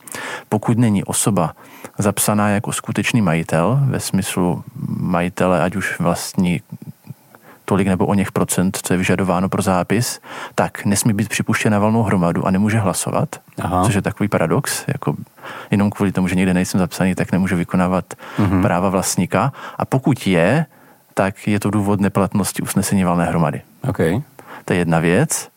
Pokud 0.50 0.78
není 0.78 1.04
osoba 1.04 1.54
zapsaná 1.98 2.50
jako 2.50 2.74
skutečný 2.74 3.22
majitel, 3.22 3.80
ve 3.86 4.00
smyslu 4.00 4.64
majitele, 5.00 5.64
ať 5.64 5.76
už 5.76 6.00
vlastní 6.00 6.62
tolik 7.70 7.88
nebo 7.88 8.06
o 8.06 8.14
něch 8.14 8.32
procent, 8.32 8.80
co 8.84 8.94
je 8.94 8.98
vyžadováno 8.98 9.50
pro 9.50 9.62
zápis, 9.62 10.20
tak 10.56 10.86
nesmí 10.86 11.14
být 11.14 11.30
připuštěna 11.30 11.80
valnou 11.80 12.04
hromadu 12.04 12.48
a 12.48 12.52
nemůže 12.52 12.80
hlasovat, 12.80 13.30
Aha. 13.62 13.84
což 13.84 13.96
je 13.96 14.02
takový 14.02 14.30
paradox, 14.30 14.84
jako 14.88 15.16
jenom 15.72 15.90
kvůli 15.90 16.12
tomu, 16.12 16.28
že 16.28 16.36
někde 16.36 16.54
nejsem 16.54 16.80
zapsaný, 16.80 17.16
tak 17.16 17.32
nemůže 17.32 17.56
vykonávat 17.56 18.06
mm-hmm. 18.38 18.62
práva 18.62 18.90
vlastníka. 18.90 19.54
A 19.78 19.86
pokud 19.86 20.28
je, 20.28 20.66
tak 21.14 21.48
je 21.48 21.60
to 21.60 21.70
důvod 21.70 22.02
neplatnosti 22.02 22.62
usnesení 22.62 23.04
valné 23.04 23.26
hromady. 23.26 23.62
Okay. 23.90 24.22
To 24.66 24.74
je 24.74 24.80
jedna 24.80 25.00
věc. 25.00 25.50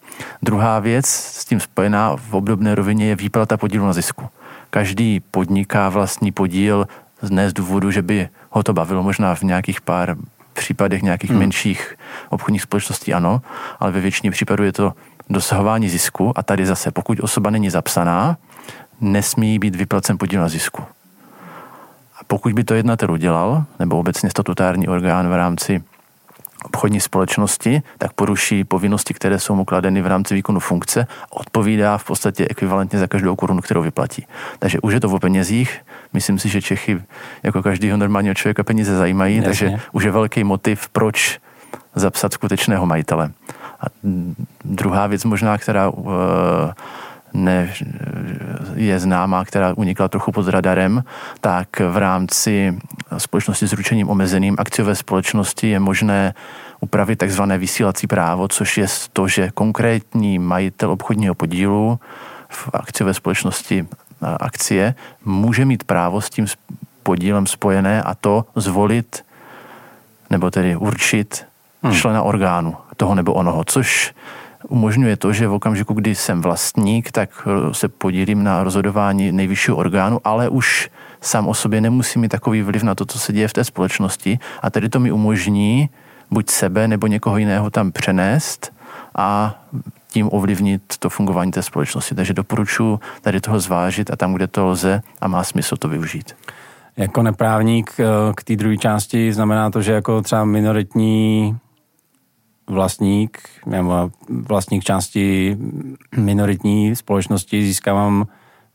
Druhá 0.43 0.79
věc 0.79 1.07
s 1.07 1.45
tím 1.45 1.61
spojená 1.61 2.17
v 2.17 2.35
obdobné 2.35 2.75
rovině 2.75 3.07
je 3.07 3.17
výplata 3.17 3.57
podílu 3.57 3.87
na 3.87 3.93
zisku. 3.93 4.29
Každý 4.71 5.21
podniká 5.21 5.89
vlastní 5.89 6.33
podíl 6.33 6.87
ne 7.31 7.51
z 7.51 7.53
důvodu, 7.53 7.91
že 7.91 8.03
by 8.03 8.29
ho 8.51 8.63
to 8.63 8.73
bavilo 8.73 9.03
možná 9.03 9.35
v 9.35 9.43
nějakých 9.43 9.81
pár 9.81 10.17
případech 10.61 11.03
nějakých 11.03 11.31
hmm. 11.31 11.39
menších 11.39 11.97
obchodních 12.29 12.63
společností 12.63 13.15
ano, 13.15 13.43
ale 13.81 13.91
ve 13.91 14.01
většině 14.01 14.31
případů 14.31 14.65
je 14.65 14.73
to 14.73 14.93
dosahování 15.31 15.89
zisku 15.89 16.33
a 16.37 16.43
tady 16.43 16.67
zase, 16.67 16.91
pokud 16.91 17.21
osoba 17.21 17.51
není 17.51 17.71
zapsaná, 17.71 18.37
nesmí 19.01 19.59
být 19.59 19.77
vyplacen 19.77 20.19
podíl 20.19 20.41
na 20.41 20.49
zisku. 20.49 20.83
A 22.21 22.21
pokud 22.27 22.53
by 22.53 22.65
to 22.65 22.75
jednatel 22.75 23.13
udělal, 23.13 23.65
nebo 23.79 23.99
obecně 23.99 24.31
statutární 24.31 24.89
orgán 24.89 25.29
v 25.29 25.37
rámci 25.37 25.83
obchodní 26.65 27.01
společnosti, 27.01 27.83
tak 27.99 28.13
poruší 28.13 28.65
povinnosti, 28.65 29.15
které 29.15 29.39
jsou 29.39 29.55
mu 29.55 29.65
kladeny 29.65 30.03
v 30.03 30.07
rámci 30.07 30.35
výkonu 30.35 30.61
funkce 30.61 31.07
a 31.33 31.37
odpovídá 31.37 31.99
v 31.99 32.05
podstatě 32.05 32.47
ekvivalentně 32.51 32.99
za 32.99 33.07
každou 33.07 33.37
korunu, 33.37 33.61
kterou 33.61 33.83
vyplatí. 33.83 34.27
Takže 34.59 34.81
už 34.81 34.95
je 34.95 35.01
to 35.01 35.09
o 35.09 35.19
penězích. 35.19 35.81
Myslím 36.13 36.39
si, 36.39 36.49
že 36.49 36.63
Čechy 36.63 37.03
jako 37.43 37.63
každého 37.63 37.97
normálního 37.97 38.35
člověka 38.35 38.63
peníze 38.63 38.97
zajímají, 38.97 39.37
Jasně. 39.37 39.49
takže 39.49 39.81
už 39.93 40.05
je 40.05 40.11
velký 40.11 40.45
motiv, 40.45 40.89
proč 40.89 41.39
zapsat 41.95 42.33
skutečného 42.33 42.87
majitele. 42.87 43.31
A 43.81 43.87
druhá 44.65 45.07
věc 45.07 45.25
možná, 45.25 45.59
která 45.59 45.89
uh, 45.89 46.13
ne, 47.33 47.73
je 48.75 48.99
známá, 48.99 49.45
která 49.45 49.75
unikla 49.77 50.09
trochu 50.09 50.33
pod 50.33 50.49
radarem, 50.49 51.05
tak 51.41 51.81
v 51.81 51.97
rámci 51.97 52.79
společnosti 53.19 53.69
s 53.69 53.73
ručením 53.73 54.09
omezeným 54.09 54.57
akciové 54.59 54.95
společnosti 54.95 55.69
je 55.69 55.81
možné 55.81 56.35
upravit 56.81 57.17
takzvané 57.17 57.59
vysílací 57.59 58.07
právo, 58.07 58.49
což 58.49 58.79
je 58.79 58.87
to, 59.13 59.29
že 59.29 59.51
konkrétní 59.55 60.39
majitel 60.39 60.91
obchodního 60.91 61.35
podílu 61.35 62.01
v 62.49 62.71
akciové 62.73 63.15
společnosti 63.15 63.87
akcie 64.41 64.95
může 65.25 65.65
mít 65.65 65.85
právo 65.85 66.21
s 66.21 66.31
tím 66.31 66.47
podílem 67.03 67.47
spojené 67.47 68.03
a 68.03 68.15
to 68.15 68.45
zvolit 68.57 69.25
nebo 70.31 70.51
tedy 70.51 70.77
určit 70.77 71.47
hmm. 71.83 71.95
člena 71.95 72.23
orgánu 72.23 72.77
toho 72.97 73.15
nebo 73.15 73.33
onoho, 73.33 73.65
což 73.65 74.15
umožňuje 74.69 75.17
to, 75.17 75.33
že 75.33 75.49
v 75.49 75.53
okamžiku, 75.53 75.95
kdy 75.95 76.15
jsem 76.15 76.41
vlastník, 76.43 77.11
tak 77.11 77.31
eh, 77.47 77.75
se 77.75 77.89
podílím 77.89 78.45
na 78.45 78.65
rozhodování 78.65 79.33
nejvyššího 79.33 79.77
orgánu, 79.77 80.21
ale 80.25 80.49
už 80.49 80.91
sám 81.21 81.49
o 81.49 81.55
sobě 81.55 81.81
nemusí 81.81 82.19
mít 82.19 82.29
takový 82.29 82.63
vliv 82.63 82.83
na 82.83 82.95
to, 82.95 83.07
co 83.07 83.19
se 83.19 83.33
děje 83.33 83.49
v 83.49 83.53
té 83.53 83.65
společnosti 83.65 84.39
a 84.63 84.71
tedy 84.71 84.89
to 84.89 85.01
mi 85.01 85.13
umožní 85.13 85.91
buď 86.31 86.51
sebe 86.51 86.89
nebo 86.89 87.07
někoho 87.07 87.39
jiného 87.39 87.71
tam 87.71 87.93
přenést 87.93 88.73
a 89.15 89.61
tím 90.09 90.29
ovlivnit 90.33 90.83
to 90.99 91.09
fungování 91.09 91.51
té 91.51 91.63
společnosti. 91.63 92.15
Takže 92.15 92.35
doporučuji 92.35 93.01
tady 93.21 93.41
toho 93.41 93.61
zvážit 93.61 94.11
a 94.11 94.17
tam, 94.17 94.35
kde 94.35 94.47
to 94.47 94.67
lze 94.67 95.03
a 95.21 95.29
má 95.29 95.45
smysl 95.45 95.77
to 95.77 95.89
využít. 95.89 96.37
Jako 96.97 97.23
neprávník 97.23 97.91
eh, 97.99 98.05
k 98.37 98.45
té 98.45 98.57
druhé 98.57 98.77
části 98.77 99.33
znamená 99.33 99.71
to, 99.71 99.83
že 99.83 99.93
jako 99.93 100.23
třeba 100.23 100.45
minoritní 100.45 101.57
vlastník 102.67 103.39
nebo 103.67 104.11
vlastník 104.29 104.85
části 104.85 105.57
minoritní 106.17 106.97
společnosti 106.97 107.63
získávám 107.63 108.27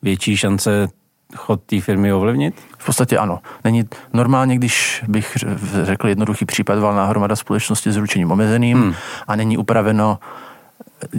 větší 0.02 0.38
šance 0.38 0.88
chod 1.36 1.64
té 1.64 1.82
firmy 1.82 2.14
ovlivnit? 2.14 2.56
V 2.78 2.86
podstatě 2.86 3.18
ano. 3.18 3.40
Není 3.64 3.84
normálně, 4.14 4.56
když 4.56 5.04
bych 5.08 5.38
řekl 5.84 6.08
jednoduchý 6.08 6.46
případ, 6.46 6.80
valná 6.80 7.06
hromada 7.06 7.36
společnosti 7.36 7.92
s 7.92 7.98
ručením 7.98 8.32
omezeným 8.32 8.78
hmm. 8.78 8.94
a 9.28 9.36
není 9.36 9.58
upraveno 9.58 10.20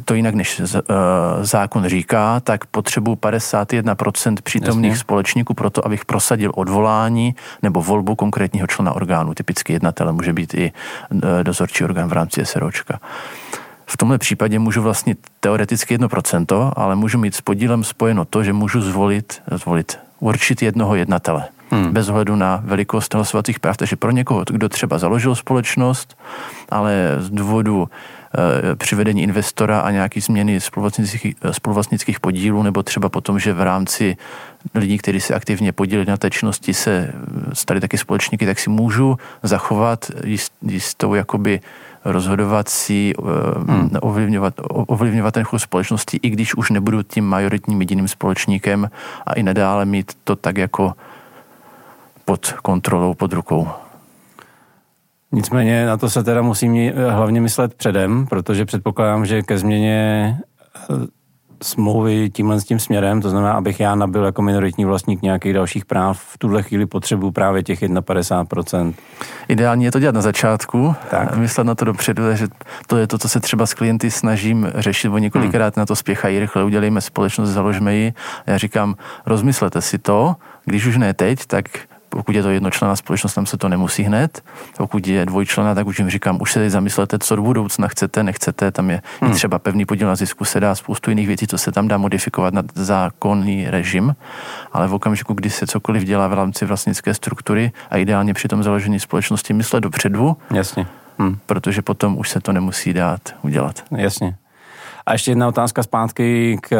to 0.04 0.14
jinak 0.14 0.34
než 0.34 0.60
eh, 0.60 0.82
zákon 1.42 1.88
říká, 1.88 2.40
tak 2.40 2.66
potřebuji 2.66 3.14
51% 3.14 4.36
přítomných 4.42 4.90
Jasně. 4.90 5.00
společníků 5.00 5.54
pro 5.54 5.70
to, 5.70 5.86
abych 5.86 6.04
prosadil 6.04 6.52
odvolání 6.54 7.34
nebo 7.62 7.82
volbu 7.82 8.14
konkrétního 8.14 8.66
člena 8.66 8.92
orgánu. 8.92 9.34
Typicky 9.34 9.72
jednatele 9.72 10.12
může 10.12 10.32
být 10.32 10.54
i 10.54 10.72
eh, 11.12 11.44
dozorčí 11.44 11.84
orgán 11.84 12.08
v 12.08 12.12
rámci 12.12 12.46
SROčka. 12.46 13.00
V 13.86 13.96
tomhle 13.96 14.18
případě 14.18 14.58
můžu 14.58 14.82
vlastně 14.82 15.16
teoreticky 15.40 15.98
1%, 15.98 16.72
ale 16.76 16.96
můžu 16.96 17.18
mít 17.18 17.34
s 17.34 17.40
podílem 17.40 17.84
spojeno 17.84 18.24
to, 18.24 18.44
že 18.44 18.52
můžu 18.52 18.80
zvolit, 18.80 19.42
zvolit 19.50 19.98
určit 20.20 20.62
jednoho 20.62 20.94
jednatele. 20.94 21.44
Hmm. 21.70 21.92
Bez 21.92 22.08
ohledu 22.08 22.36
na 22.36 22.62
velikost 22.64 23.14
hlasovacích 23.14 23.60
práv. 23.60 23.76
Takže 23.76 23.96
pro 23.96 24.10
někoho, 24.10 24.44
kdo 24.50 24.68
třeba 24.68 24.98
založil 24.98 25.34
společnost, 25.34 26.18
ale 26.68 27.16
z 27.18 27.30
důvodu 27.30 27.88
přivedení 28.74 29.22
investora 29.22 29.80
a 29.80 29.90
nějaký 29.90 30.20
změny 30.20 30.60
spoluvlastnických, 30.60 31.34
eh, 31.42 31.52
spoluvlastnických 31.52 32.20
podílů, 32.20 32.62
nebo 32.62 32.82
třeba 32.82 33.08
potom, 33.08 33.38
že 33.38 33.52
v 33.52 33.60
rámci 33.60 34.16
lidí, 34.74 34.98
kteří 34.98 35.20
se 35.20 35.34
aktivně 35.34 35.72
podíleli 35.72 36.06
na 36.06 36.16
té 36.16 36.30
činnosti, 36.30 36.74
se 36.74 36.90
eh, 36.90 37.14
stali 37.52 37.80
taky 37.80 37.98
společníky, 37.98 38.46
tak 38.46 38.58
si 38.58 38.70
můžu 38.70 39.18
zachovat 39.42 40.10
jistou 40.62 41.14
jakoby 41.14 41.60
rozhodovací, 42.04 43.12
hmm. 43.68 43.90
ovlivňovat, 44.00 44.54
ovlivňovat 44.70 45.34
ten 45.34 45.44
chod 45.44 45.58
společnosti, 45.58 46.20
i 46.22 46.30
když 46.30 46.54
už 46.54 46.70
nebudu 46.70 47.02
tím 47.02 47.24
majoritním 47.24 47.80
jediným 47.80 48.08
společníkem 48.08 48.90
a 49.26 49.32
i 49.32 49.42
nadále 49.42 49.84
mít 49.84 50.12
to 50.24 50.36
tak 50.36 50.56
jako 50.56 50.92
pod 52.24 52.52
kontrolou, 52.52 53.14
pod 53.14 53.32
rukou. 53.32 53.68
Nicméně 55.36 55.86
na 55.86 55.96
to 55.96 56.10
se 56.10 56.24
teda 56.24 56.42
musím 56.42 56.92
hlavně 57.08 57.40
myslet 57.40 57.74
předem, 57.74 58.26
protože 58.26 58.64
předpokládám, 58.64 59.26
že 59.26 59.42
ke 59.42 59.58
změně 59.58 60.38
eh, 60.74 60.94
smlouvy 61.62 62.30
tímhle 62.30 62.60
s 62.60 62.64
tím 62.64 62.78
směrem, 62.78 63.20
to 63.20 63.30
znamená, 63.30 63.52
abych 63.52 63.80
já 63.80 63.94
nabil 63.94 64.24
jako 64.24 64.42
minoritní 64.42 64.84
vlastník 64.84 65.22
nějakých 65.22 65.54
dalších 65.54 65.84
práv, 65.84 66.20
v 66.20 66.38
tuhle 66.38 66.62
chvíli 66.62 66.86
potřebuji 66.86 67.30
právě 67.30 67.62
těch 67.62 67.82
51%. 67.82 68.94
Ideální 69.48 69.84
je 69.84 69.92
to 69.92 70.00
dělat 70.00 70.14
na 70.14 70.22
začátku, 70.22 70.94
tak. 71.10 71.36
myslet 71.36 71.64
na 71.64 71.74
to 71.74 71.84
dopředu, 71.84 72.22
že 72.34 72.48
to 72.86 72.96
je 72.96 73.06
to, 73.06 73.18
co 73.18 73.28
se 73.28 73.40
třeba 73.40 73.66
s 73.66 73.74
klienty 73.74 74.10
snažím 74.10 74.72
řešit, 74.74 75.08
oni 75.08 75.22
několikrát 75.22 75.76
hmm. 75.76 75.82
na 75.82 75.86
to 75.86 75.96
spěchají, 75.96 76.38
rychle 76.38 76.64
udělejme 76.64 77.00
společnost, 77.00 77.50
založme 77.50 77.94
ji. 77.94 78.14
Já 78.46 78.58
říkám, 78.58 78.94
rozmyslete 79.26 79.80
si 79.80 79.98
to, 79.98 80.36
když 80.64 80.86
už 80.86 80.96
ne 80.96 81.14
teď, 81.14 81.46
tak 81.46 81.64
pokud 82.16 82.34
je 82.34 82.42
to 82.42 82.50
jednočlená 82.50 82.96
společnost, 82.96 83.34
tam 83.34 83.46
se 83.46 83.56
to 83.56 83.68
nemusí 83.68 84.02
hned. 84.02 84.44
Pokud 84.76 85.06
je 85.06 85.26
dvojčlená, 85.26 85.74
tak 85.74 85.86
už 85.86 85.98
jim 85.98 86.10
říkám, 86.10 86.38
už 86.40 86.52
se 86.52 86.60
teď 86.60 86.70
zamyslete, 86.70 87.18
co 87.18 87.36
do 87.36 87.42
budoucna 87.42 87.88
chcete, 87.88 88.22
nechcete. 88.22 88.70
Tam 88.70 88.90
je 88.90 89.02
hmm. 89.20 89.30
i 89.30 89.34
třeba 89.34 89.58
pevný 89.58 89.84
podíl 89.84 90.08
na 90.08 90.16
zisku, 90.16 90.44
se 90.44 90.60
dá 90.60 90.74
spoustu 90.74 91.10
jiných 91.10 91.26
věcí, 91.26 91.46
co 91.46 91.58
se 91.58 91.72
tam 91.72 91.88
dá 91.88 91.98
modifikovat 91.98 92.54
na 92.54 92.62
zákonný 92.74 93.70
režim. 93.70 94.16
Ale 94.72 94.88
v 94.88 94.94
okamžiku, 94.94 95.34
kdy 95.34 95.50
se 95.50 95.66
cokoliv 95.66 96.04
dělá 96.04 96.28
v 96.28 96.32
rámci 96.32 96.64
vlastnické 96.64 97.14
struktury 97.14 97.72
a 97.90 97.96
ideálně 97.96 98.34
při 98.34 98.48
tom 98.48 98.62
založení 98.62 99.00
společnosti 99.00 99.52
myslet 99.52 99.80
dopředu, 99.80 100.36
Jasně. 100.50 100.86
Hmm. 101.18 101.38
protože 101.46 101.82
potom 101.82 102.18
už 102.18 102.30
se 102.30 102.40
to 102.40 102.52
nemusí 102.52 102.92
dát 102.92 103.20
udělat. 103.42 103.84
Jasně. 103.96 104.36
A 105.06 105.12
ještě 105.12 105.30
jedna 105.30 105.48
otázka 105.48 105.82
zpátky 105.82 106.58
k 106.62 106.76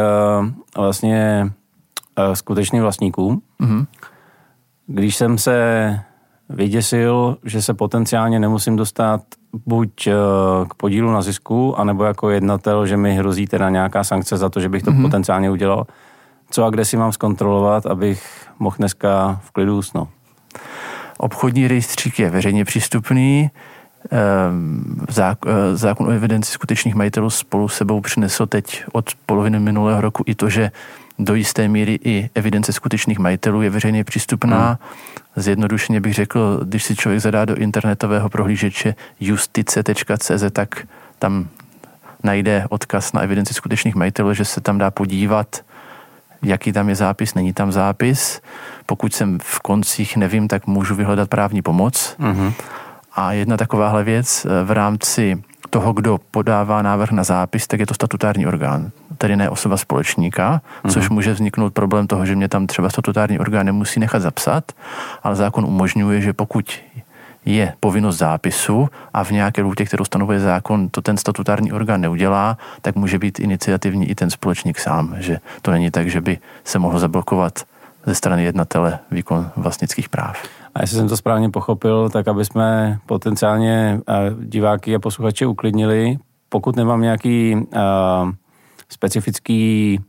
vlastně 0.77 1.47
eh, 2.19 2.37
skutečným 2.37 2.83
vlastníkům. 2.83 3.43
Mm-hmm. 3.61 3.87
Když 4.87 5.17
jsem 5.17 5.39
se 5.39 6.01
vyděsil, 6.49 7.37
že 7.45 7.63
se 7.63 7.75
potenciálně 7.75 8.41
nemusím 8.41 8.77
dostat 8.77 9.21
buď 9.67 10.07
eh, 10.07 10.13
k 10.69 10.75
podílu 10.75 11.13
na 11.13 11.23
zisku, 11.23 11.79
anebo 11.79 12.05
jako 12.05 12.31
jednatel, 12.31 12.87
že 12.87 12.97
mi 12.97 13.15
hrozí 13.15 13.47
teda 13.47 13.71
nějaká 13.71 14.05
sankce 14.05 14.37
za 14.37 14.49
to, 14.49 14.61
že 14.61 14.69
bych 14.69 14.83
to 14.83 14.91
mm-hmm. 14.91 15.03
potenciálně 15.03 15.51
udělal. 15.51 15.87
Co 16.51 16.65
a 16.65 16.71
kde 16.71 16.85
si 16.85 16.97
mám 16.97 17.13
zkontrolovat, 17.13 17.87
abych 17.87 18.47
mohl 18.59 18.77
dneska 18.79 19.41
v 19.45 19.51
klidu 19.51 19.79
usnout? 19.79 20.09
Obchodní 21.19 21.69
rejstřík 21.69 22.19
je 22.19 22.31
veřejně 22.31 22.65
přístupný, 22.65 23.51
ehm, 24.11 25.07
eh, 25.19 25.77
zákon 25.77 26.07
o 26.07 26.11
evidenci 26.11 26.53
skutečných 26.53 26.95
majitelů 26.95 27.31
spolu 27.31 27.69
sebou 27.69 28.01
přinesl 28.01 28.47
teď 28.47 28.85
od 28.93 29.11
poloviny 29.27 29.61
minulého 29.61 30.01
roku 30.01 30.23
i 30.27 30.35
to, 30.35 30.49
že 30.49 30.71
do 31.19 31.35
jisté 31.35 31.69
míry 31.69 31.99
i 32.05 32.31
evidence 32.35 32.73
skutečných 32.73 33.19
majitelů 33.19 33.63
je 33.63 33.71
veřejně 33.71 34.05
přístupná. 34.05 34.67
Hmm. 34.67 34.77
Zjednodušeně 35.37 36.01
bych 36.01 36.15
řekl, 36.15 36.61
když 36.65 36.85
si 36.85 36.97
člověk 36.97 37.21
zadá 37.21 37.45
do 37.45 37.55
internetového 37.55 38.29
prohlížeče 38.29 38.95
justice.cz, 39.21 40.45
tak 40.53 40.87
tam 41.19 41.49
najde 42.23 42.65
odkaz 42.69 43.13
na 43.13 43.21
evidenci 43.21 43.55
skutečných 43.55 43.95
majitelů, 43.95 44.35
že 44.35 44.45
se 44.45 44.61
tam 44.61 44.79
dá 44.79 44.91
podívat, 44.91 45.65
jaký 46.43 46.73
tam 46.73 46.89
je 46.89 46.95
zápis, 46.95 47.35
není 47.35 47.53
tam 47.53 47.73
zápis. 47.73 48.41
Pokud 48.87 49.15
jsem 49.15 49.39
v 49.43 49.61
koncích 49.61 50.17
nevím, 50.17 50.49
tak 50.49 50.67
můžu 50.67 50.95
vyhledat 50.95 51.29
právní 51.29 51.63
pomoc. 51.63 52.17
Mm-hmm. 52.21 52.53
A 53.13 53.33
jedna 53.33 53.57
takováhle 53.57 54.05
věc 54.05 54.47
v 54.65 54.71
rámci 54.71 55.43
toho, 55.77 55.93
kdo 55.93 56.19
podává 56.31 56.83
návrh 56.83 57.11
na 57.11 57.25
zápis, 57.25 57.67
tak 57.67 57.81
je 57.81 57.87
to 57.87 57.95
statutární 57.95 58.47
orgán, 58.47 58.91
tedy 59.19 59.37
ne 59.37 59.51
osoba 59.51 59.77
společníka, 59.77 60.61
mm-hmm. 60.61 60.91
což 60.91 61.09
může 61.09 61.33
vzniknout 61.33 61.73
problém 61.73 62.07
toho, 62.07 62.27
že 62.27 62.37
mě 62.37 62.49
tam 62.49 62.67
třeba 62.67 62.91
statutární 62.91 63.39
orgán 63.39 63.67
nemusí 63.67 64.01
nechat 64.01 64.23
zapsat, 64.23 64.73
ale 65.23 65.37
zákon 65.37 65.65
umožňuje, 65.65 66.21
že 66.21 66.33
pokud 66.33 66.65
je 67.45 67.73
povinnost 67.81 68.17
zápisu 68.17 68.89
a 69.15 69.25
v 69.25 69.31
nějaké 69.31 69.63
lhůtě, 69.63 69.85
kterou 69.85 70.05
stanovuje 70.05 70.41
zákon, 70.41 70.89
to 70.89 71.03
ten 71.03 71.17
statutární 71.17 71.73
orgán 71.73 72.01
neudělá, 72.01 72.57
tak 72.83 72.97
může 72.97 73.19
být 73.19 73.41
iniciativní 73.41 74.11
i 74.11 74.15
ten 74.15 74.31
společník 74.31 74.79
sám, 74.79 75.17
že 75.19 75.39
to 75.63 75.71
není 75.71 75.91
tak, 75.91 76.09
že 76.09 76.21
by 76.21 76.39
se 76.65 76.79
mohl 76.79 76.99
zablokovat 76.99 77.53
ze 78.07 78.15
strany 78.15 78.45
jednatele 78.45 78.99
výkon 79.11 79.51
vlastnických 79.57 80.09
práv. 80.09 80.37
A 80.77 80.81
jestli 80.81 80.97
jsem 80.97 81.09
to 81.09 81.17
správně 81.17 81.51
pochopil, 81.51 82.09
tak 82.11 82.29
aby 82.29 82.45
jsme 82.45 82.99
potenciálně 83.07 84.01
eh, 84.09 84.15
diváky 84.45 84.95
a 84.95 84.99
posluchače 84.99 85.47
uklidnili, 85.47 86.19
pokud 86.49 86.77
nemám 86.77 87.01
nějaký 87.01 87.55
uh, 87.55 88.31
specifický 88.89 90.01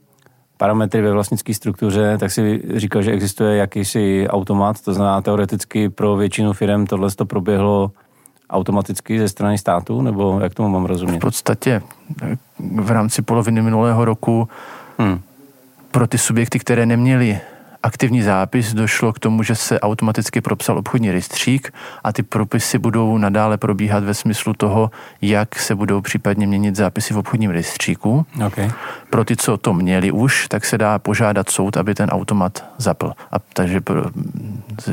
parametry 0.57 1.01
ve 1.01 1.11
vlastnické 1.11 1.53
struktuře, 1.53 2.17
tak 2.17 2.31
si 2.31 2.63
říkal, 2.75 3.01
že 3.01 3.11
existuje 3.11 3.57
jakýsi 3.57 4.27
automat, 4.29 4.81
to 4.81 4.93
znamená 4.93 5.21
teoreticky 5.21 5.89
pro 5.89 6.15
většinu 6.15 6.53
firm 6.53 6.85
tohle 6.85 7.11
to 7.11 7.25
proběhlo 7.25 7.91
automaticky 8.49 9.19
ze 9.19 9.29
strany 9.29 9.57
státu, 9.57 10.01
nebo 10.01 10.39
jak 10.39 10.53
tomu 10.53 10.69
mám 10.69 10.85
rozumět? 10.85 11.17
V 11.17 11.21
podstatě 11.21 11.81
v 12.59 12.91
rámci 12.91 13.21
poloviny 13.21 13.61
minulého 13.61 14.05
roku 14.05 14.49
hmm. 14.97 15.19
pro 15.91 16.07
ty 16.07 16.17
subjekty, 16.17 16.59
které 16.59 16.85
neměly 16.85 17.39
aktivní 17.83 18.21
zápis 18.21 18.73
došlo 18.73 19.13
k 19.13 19.19
tomu, 19.19 19.43
že 19.43 19.55
se 19.55 19.79
automaticky 19.79 20.41
propsal 20.41 20.77
obchodní 20.77 21.11
rejstřík 21.11 21.73
a 22.03 22.13
ty 22.13 22.23
propisy 22.23 22.77
budou 22.77 23.17
nadále 23.17 23.57
probíhat 23.57 24.03
ve 24.03 24.13
smyslu 24.13 24.53
toho, 24.53 24.91
jak 25.21 25.59
se 25.59 25.75
budou 25.75 26.01
případně 26.01 26.47
měnit 26.47 26.75
zápisy 26.75 27.13
v 27.13 27.17
obchodním 27.17 27.51
rejstříku. 27.51 28.25
Okay. 28.45 28.71
Pro 29.09 29.25
ty, 29.25 29.35
co 29.35 29.57
to 29.57 29.73
měli 29.73 30.11
už, 30.11 30.47
tak 30.47 30.65
se 30.65 30.77
dá 30.77 30.99
požádat 30.99 31.49
soud, 31.49 31.77
aby 31.77 31.95
ten 31.95 32.09
automat 32.09 32.65
zapl. 32.77 33.11
A 33.31 33.35
takže 33.53 33.81
pro, 33.81 34.03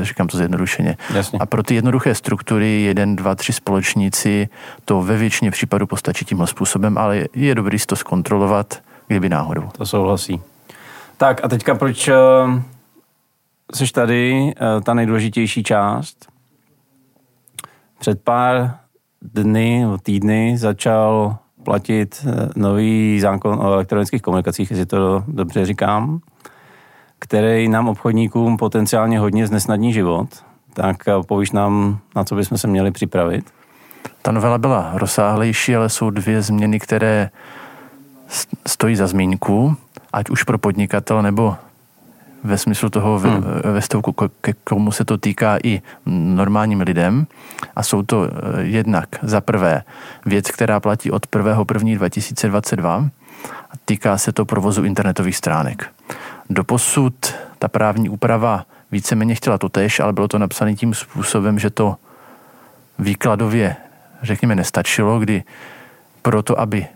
říkám 0.03 0.27
to 0.27 0.37
zjednodušeně. 0.37 0.97
Jasně. 1.15 1.39
A 1.39 1.47
pro 1.47 1.63
ty 1.63 1.75
jednoduché 1.75 2.15
struktury, 2.15 2.83
jeden, 2.83 3.17
dva, 3.17 3.35
tři 3.35 3.53
společníci, 3.53 4.49
to 4.85 5.03
ve 5.03 5.17
většině 5.17 5.51
případů 5.51 5.87
postačí 5.87 6.25
tímhle 6.25 6.47
způsobem, 6.47 6.99
ale 6.99 7.25
je 7.35 7.55
dobrý 7.55 7.79
si 7.79 7.87
to 7.87 7.97
zkontrolovat, 7.97 8.79
kdyby 9.07 9.29
náhodou. 9.29 9.69
To 9.79 9.87
souhlasí. 9.87 10.41
Tak 11.17 11.45
a 11.45 11.49
teďka 11.49 11.75
proč 11.75 12.09
eh, 12.09 12.15
jsi 13.73 13.93
tady, 13.93 14.53
eh, 14.57 14.81
ta 14.81 14.95
nejdůležitější 14.95 15.63
část. 15.63 16.27
Před 17.99 18.23
pár 18.23 18.79
dny, 19.23 19.85
týdny 20.03 20.59
začal 20.59 21.37
platit 21.65 22.27
eh, 22.27 22.49
nový 22.57 23.21
zákon 23.21 23.59
o 23.61 23.73
elektronických 23.73 24.23
komunikacích, 24.23 24.71
jestli 24.71 24.87
to 24.87 25.25
dobře 25.29 25.67
říkám, 25.67 26.21
který 27.19 27.69
nám 27.69 27.89
obchodníkům 27.89 28.57
potenciálně 28.57 29.19
hodně 29.19 29.47
znesnadní 29.47 29.93
život. 29.93 30.29
Tak 30.75 31.09
eh, 31.09 31.13
povíš 31.27 31.51
nám, 31.51 31.99
na 32.17 32.25
co 32.25 32.35
bychom 32.35 32.59
se 32.59 32.69
měli 32.69 32.91
připravit? 32.91 33.53
Ta 34.23 34.33
novela 34.33 34.59
byla 34.59 34.91
rozsáhlejší, 34.95 35.77
ale 35.77 35.89
jsou 35.89 36.11
dvě 36.11 36.43
změny, 36.43 36.81
které 36.81 37.31
stojí 38.67 38.97
za 38.97 39.07
zmínku, 39.07 39.77
ať 40.13 40.31
už 40.31 40.43
pro 40.43 40.59
podnikatel 40.59 41.23
nebo 41.23 41.57
ve 42.45 42.59
smyslu 42.59 42.91
toho 42.91 43.19
hmm. 43.19 43.41
ve, 43.65 43.73
ve 43.73 43.83
stavku, 43.83 44.13
ke 44.41 44.53
komu 44.53 44.93
se 44.93 45.05
to 45.05 45.19
týká 45.19 45.59
i 45.65 45.83
normálním 46.07 46.81
lidem. 46.81 47.27
A 47.77 47.83
jsou 47.83 48.03
to 48.03 48.25
eh, 48.25 48.63
jednak 48.63 49.09
za 49.23 49.41
prvé 49.41 49.83
věc, 50.27 50.51
která 50.51 50.81
platí 50.81 51.11
od 51.11 51.27
1.1.2022 51.27 53.11
a 53.71 53.75
týká 53.85 54.19
se 54.19 54.33
to 54.33 54.45
provozu 54.45 54.85
internetových 54.85 55.37
stránek. 55.37 55.87
Doposud 56.51 57.15
ta 57.59 57.69
právní 57.69 58.09
úprava 58.09 58.65
víceméně 58.93 59.35
chtěla 59.35 59.59
to 59.59 59.69
tež, 59.69 60.01
ale 60.01 60.13
bylo 60.13 60.29
to 60.29 60.39
napsané 60.39 60.75
tím 60.75 60.95
způsobem, 60.95 61.59
že 61.59 61.71
to 61.71 61.97
výkladově, 62.99 63.77
řekněme, 64.23 64.55
nestačilo, 64.55 65.19
kdy 65.19 65.43
proto, 66.23 66.61
aby 66.61 66.87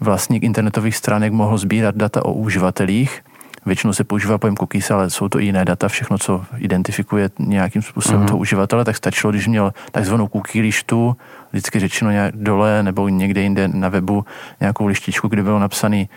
vlastník 0.00 0.42
internetových 0.42 0.96
stránek 0.96 1.32
mohl 1.32 1.58
sbírat 1.58 1.96
data 1.96 2.24
o 2.24 2.32
uživatelích, 2.32 3.22
Většinou 3.66 3.92
se 3.92 4.04
používá 4.04 4.38
pojem 4.38 4.56
cookies, 4.56 4.90
ale 4.90 5.10
jsou 5.10 5.28
to 5.28 5.40
i 5.40 5.44
jiné 5.44 5.64
data, 5.64 5.88
všechno, 5.88 6.18
co 6.18 6.44
identifikuje 6.58 7.30
nějakým 7.38 7.82
způsobem 7.82 8.20
mm-hmm. 8.20 8.26
toho 8.26 8.38
uživatele, 8.38 8.84
tak 8.84 8.96
stačilo, 8.96 9.30
když 9.30 9.48
měl 9.48 9.72
takzvanou 9.92 10.28
cookie 10.28 10.62
lištu, 10.62 11.16
vždycky 11.52 11.80
řečeno 11.80 12.10
nějak 12.10 12.36
dole 12.36 12.82
nebo 12.82 13.08
někde 13.08 13.40
jinde 13.40 13.68
na 13.68 13.88
webu 13.88 14.24
nějakou 14.60 14.86
lištičku, 14.86 15.28
kde 15.28 15.42
bylo 15.42 15.58
napsaný 15.58 16.08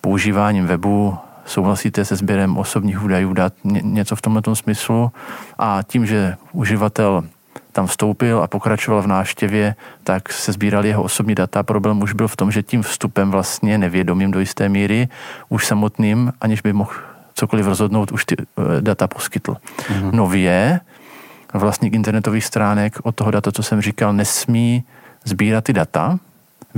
používáním 0.00 0.66
webu, 0.66 1.16
souhlasíte 1.44 2.04
se 2.04 2.16
sběrem 2.16 2.56
osobních 2.56 3.02
údajů, 3.02 3.32
dát 3.32 3.52
něco 3.82 4.16
v 4.16 4.22
tomto 4.22 4.56
smyslu 4.56 5.12
a 5.58 5.80
tím, 5.86 6.06
že 6.06 6.36
uživatel 6.52 7.24
tam 7.72 7.86
vstoupil 7.86 8.42
a 8.42 8.46
pokračoval 8.46 9.02
v 9.02 9.06
návštěvě, 9.06 9.74
tak 10.04 10.32
se 10.32 10.52
sbírali 10.52 10.88
jeho 10.88 11.02
osobní 11.02 11.34
data. 11.34 11.62
Problém 11.62 12.02
už 12.02 12.12
byl 12.12 12.28
v 12.28 12.36
tom, 12.36 12.50
že 12.50 12.62
tím 12.62 12.82
vstupem 12.82 13.30
vlastně 13.30 13.78
nevědomým 13.78 14.30
do 14.30 14.40
jisté 14.40 14.68
míry, 14.68 15.08
už 15.48 15.66
samotným, 15.66 16.32
aniž 16.40 16.60
by 16.60 16.72
mohl 16.72 16.92
cokoliv 17.34 17.66
rozhodnout, 17.66 18.12
už 18.12 18.24
ty 18.24 18.36
eh, 18.38 18.80
data 18.80 19.06
poskytl. 19.06 19.56
Mm-hmm. 19.78 20.12
Nově 20.12 20.80
vlastník 21.54 21.94
internetových 21.94 22.44
stránek 22.44 22.98
od 23.02 23.14
toho 23.14 23.30
data, 23.30 23.52
co 23.52 23.62
jsem 23.62 23.80
říkal, 23.80 24.12
nesmí 24.12 24.84
sbírat 25.24 25.64
ty 25.64 25.72
data, 25.72 26.18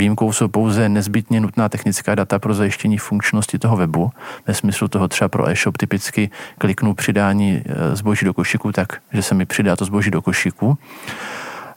Výjimkou 0.00 0.32
jsou 0.32 0.48
pouze 0.48 0.88
nezbytně 0.88 1.40
nutná 1.40 1.68
technická 1.68 2.14
data 2.14 2.38
pro 2.38 2.54
zajištění 2.54 2.98
funkčnosti 2.98 3.58
toho 3.58 3.76
webu. 3.76 4.12
Ve 4.46 4.54
smyslu 4.54 4.88
toho 4.88 5.08
třeba 5.08 5.28
pro 5.28 5.48
e-shop 5.48 5.76
typicky 5.76 6.30
kliknu 6.58 6.94
přidání 6.94 7.62
e, 7.66 7.96
zboží 7.96 8.26
do 8.26 8.34
košíku, 8.34 8.72
tak 8.72 8.98
že 9.12 9.22
se 9.22 9.34
mi 9.34 9.46
přidá 9.46 9.76
to 9.76 9.84
zboží 9.84 10.10
do 10.10 10.22
košíku. 10.22 10.78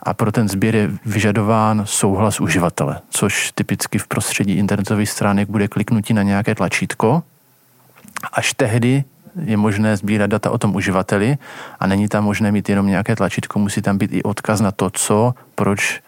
A 0.04 0.14
pro 0.14 0.32
ten 0.32 0.50
sběr 0.50 0.76
je 0.76 0.92
vyžadován 1.06 1.82
souhlas 1.86 2.40
uživatele, 2.40 3.02
což 3.10 3.52
typicky 3.56 3.98
v 3.98 4.08
prostředí 4.08 4.54
internetových 4.54 5.10
stránek 5.10 5.50
bude 5.50 5.68
kliknutí 5.68 6.14
na 6.14 6.24
nějaké 6.24 6.56
tlačítko. 6.56 7.24
Až 8.34 8.54
tehdy 8.54 9.04
je 9.46 9.58
možné 9.58 9.98
sbírat 9.98 10.30
data 10.30 10.52
o 10.52 10.58
tom 10.58 10.76
uživateli 10.76 11.38
a 11.80 11.88
není 11.88 12.08
tam 12.08 12.24
možné 12.24 12.52
mít 12.52 12.70
jenom 12.70 12.88
nějaké 12.88 13.16
tlačítko, 13.16 13.60
musí 13.60 13.82
tam 13.82 13.98
být 13.98 14.14
i 14.14 14.24
odkaz 14.24 14.62
na 14.62 14.72
to, 14.72 14.90
co, 14.90 15.34
proč 15.56 16.02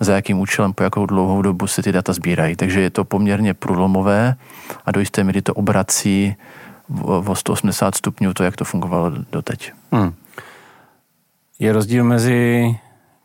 za 0.00 0.14
jakým 0.14 0.38
účelem, 0.38 0.72
po 0.72 0.82
jakou 0.82 1.06
dlouhou 1.06 1.42
dobu 1.42 1.66
se 1.66 1.82
ty 1.82 1.92
data 1.92 2.12
sbírají. 2.12 2.56
Takže 2.56 2.80
je 2.80 2.90
to 2.90 3.04
poměrně 3.04 3.54
průlomové 3.54 4.36
a 4.86 4.90
do 4.90 5.00
jisté 5.00 5.24
míry 5.24 5.42
to 5.42 5.54
obrací 5.54 6.36
o 7.02 7.34
180 7.34 7.94
stupňů 7.94 8.34
to, 8.34 8.44
jak 8.44 8.56
to 8.56 8.64
fungovalo 8.64 9.12
doteď. 9.32 9.72
Hmm. 9.92 10.14
Je 11.58 11.72
rozdíl 11.72 12.04
mezi 12.04 12.64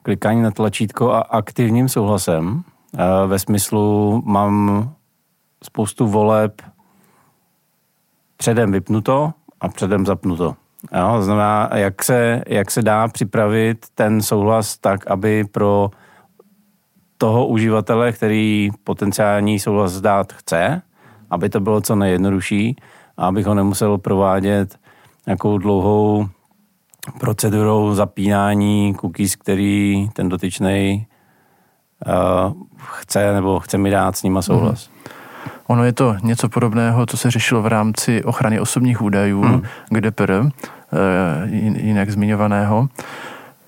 klikání 0.01 0.41
na 0.41 0.51
tlačítko 0.51 1.11
a 1.11 1.19
aktivním 1.19 1.89
souhlasem. 1.89 2.63
Ve 3.27 3.39
smyslu 3.39 4.21
mám 4.25 4.89
spoustu 5.63 6.07
voleb 6.07 6.61
předem 8.37 8.71
vypnuto 8.71 9.33
a 9.61 9.69
předem 9.69 10.05
zapnuto. 10.05 10.55
Jo, 10.97 11.21
znamená, 11.21 11.69
jak 11.73 12.03
se, 12.03 12.43
jak 12.47 12.71
se 12.71 12.81
dá 12.81 13.07
připravit 13.07 13.85
ten 13.95 14.21
souhlas 14.21 14.77
tak, 14.77 15.07
aby 15.07 15.43
pro 15.43 15.91
toho 17.17 17.47
uživatele, 17.47 18.11
který 18.11 18.69
potenciální 18.83 19.59
souhlas 19.59 19.91
zdát 19.91 20.33
chce, 20.33 20.81
aby 21.29 21.49
to 21.49 21.59
bylo 21.59 21.81
co 21.81 21.95
nejjednodušší 21.95 22.75
a 23.17 23.27
abych 23.27 23.45
ho 23.45 23.53
nemusel 23.53 23.97
provádět 23.97 24.79
nějakou 25.25 25.57
dlouhou 25.57 26.27
procedurou 27.19 27.93
zapínání 27.93 28.95
cookies, 29.01 29.35
který 29.35 30.09
ten 30.13 30.29
dotyčný 30.29 31.07
uh, 32.05 32.53
chce 32.85 33.33
nebo 33.33 33.59
chce 33.59 33.77
mi 33.77 33.89
dát 33.89 34.17
s 34.17 34.23
nima 34.23 34.41
souhlas. 34.41 34.89
Mm. 34.89 34.95
Ono 35.67 35.83
je 35.83 35.93
to 35.93 36.15
něco 36.23 36.49
podobného, 36.49 37.05
co 37.05 37.17
se 37.17 37.31
řešilo 37.31 37.61
v 37.61 37.67
rámci 37.67 38.23
ochrany 38.23 38.59
osobních 38.59 39.01
údajů, 39.01 39.43
mm. 39.43 39.61
GDPR, 39.89 40.31
uh, 40.31 40.49
jinak 41.77 42.09
zmiňovaného. 42.09 42.87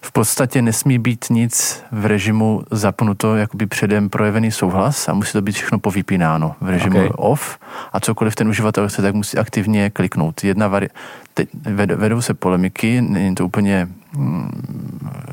V 0.08 0.12
podstatě 0.12 0.62
nesmí 0.62 1.00
být 1.00 1.26
nic 1.30 1.84
v 1.92 2.06
režimu 2.06 2.62
zapnuto, 2.72 3.36
jakoby 3.36 3.66
předem 3.66 4.10
projevený 4.10 4.52
souhlas 4.52 5.10
a 5.10 5.14
musí 5.14 5.32
to 5.32 5.42
být 5.42 5.52
všechno 5.52 5.80
povypínáno 5.80 6.56
v 6.62 6.70
režimu 6.70 6.98
okay. 6.98 7.10
off 7.16 7.60
a 7.94 8.00
cokoliv 8.00 8.36
ten 8.36 8.48
uživatel 8.48 8.90
chce, 8.90 9.02
tak 9.02 9.16
musí 9.16 9.38
aktivně 9.38 9.90
kliknout. 9.90 10.44
Jedna 10.44 10.70
vari- 10.70 10.90
teď 11.34 11.50
vedou 11.96 12.22
se 12.22 12.34
polemiky, 12.34 13.02
není 13.02 13.36
to 13.36 13.46
úplně 13.46 13.88
mm, 14.14 14.50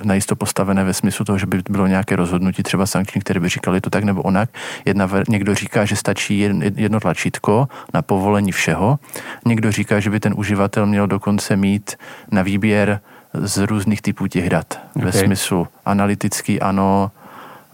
najisto 0.05 0.37
postavené 0.37 0.85
ve 0.85 0.95
smyslu 0.95 1.25
toho, 1.25 1.39
že 1.39 1.47
by 1.47 1.63
bylo 1.71 1.87
nějaké 1.87 2.17
rozhodnutí 2.17 2.63
třeba 2.63 2.87
sankční, 2.87 3.21
které 3.21 3.41
by 3.41 3.49
říkali 3.49 3.81
to 3.81 3.91
tak 3.91 4.05
nebo 4.05 4.23
onak. 4.23 4.51
Jedna, 4.85 5.11
někdo 5.29 5.55
říká, 5.55 5.85
že 5.85 5.97
stačí 5.97 6.39
jedno 6.77 7.01
tlačítko 7.01 7.69
na 7.95 8.03
povolení 8.03 8.53
všeho. 8.53 8.99
Někdo 9.47 9.73
říká, 9.73 10.01
že 10.01 10.11
by 10.11 10.21
ten 10.21 10.35
uživatel 10.37 10.87
měl 10.87 11.07
dokonce 11.07 11.57
mít 11.57 11.97
na 12.31 12.43
výběr 12.43 13.01
z 13.35 13.59
různých 13.59 14.03
typů 14.03 14.27
těch 14.27 14.51
dat. 14.51 14.81
Okay. 14.97 15.05
Ve 15.05 15.13
smyslu 15.13 15.67
analytický 15.85 16.61
ano, 16.61 17.11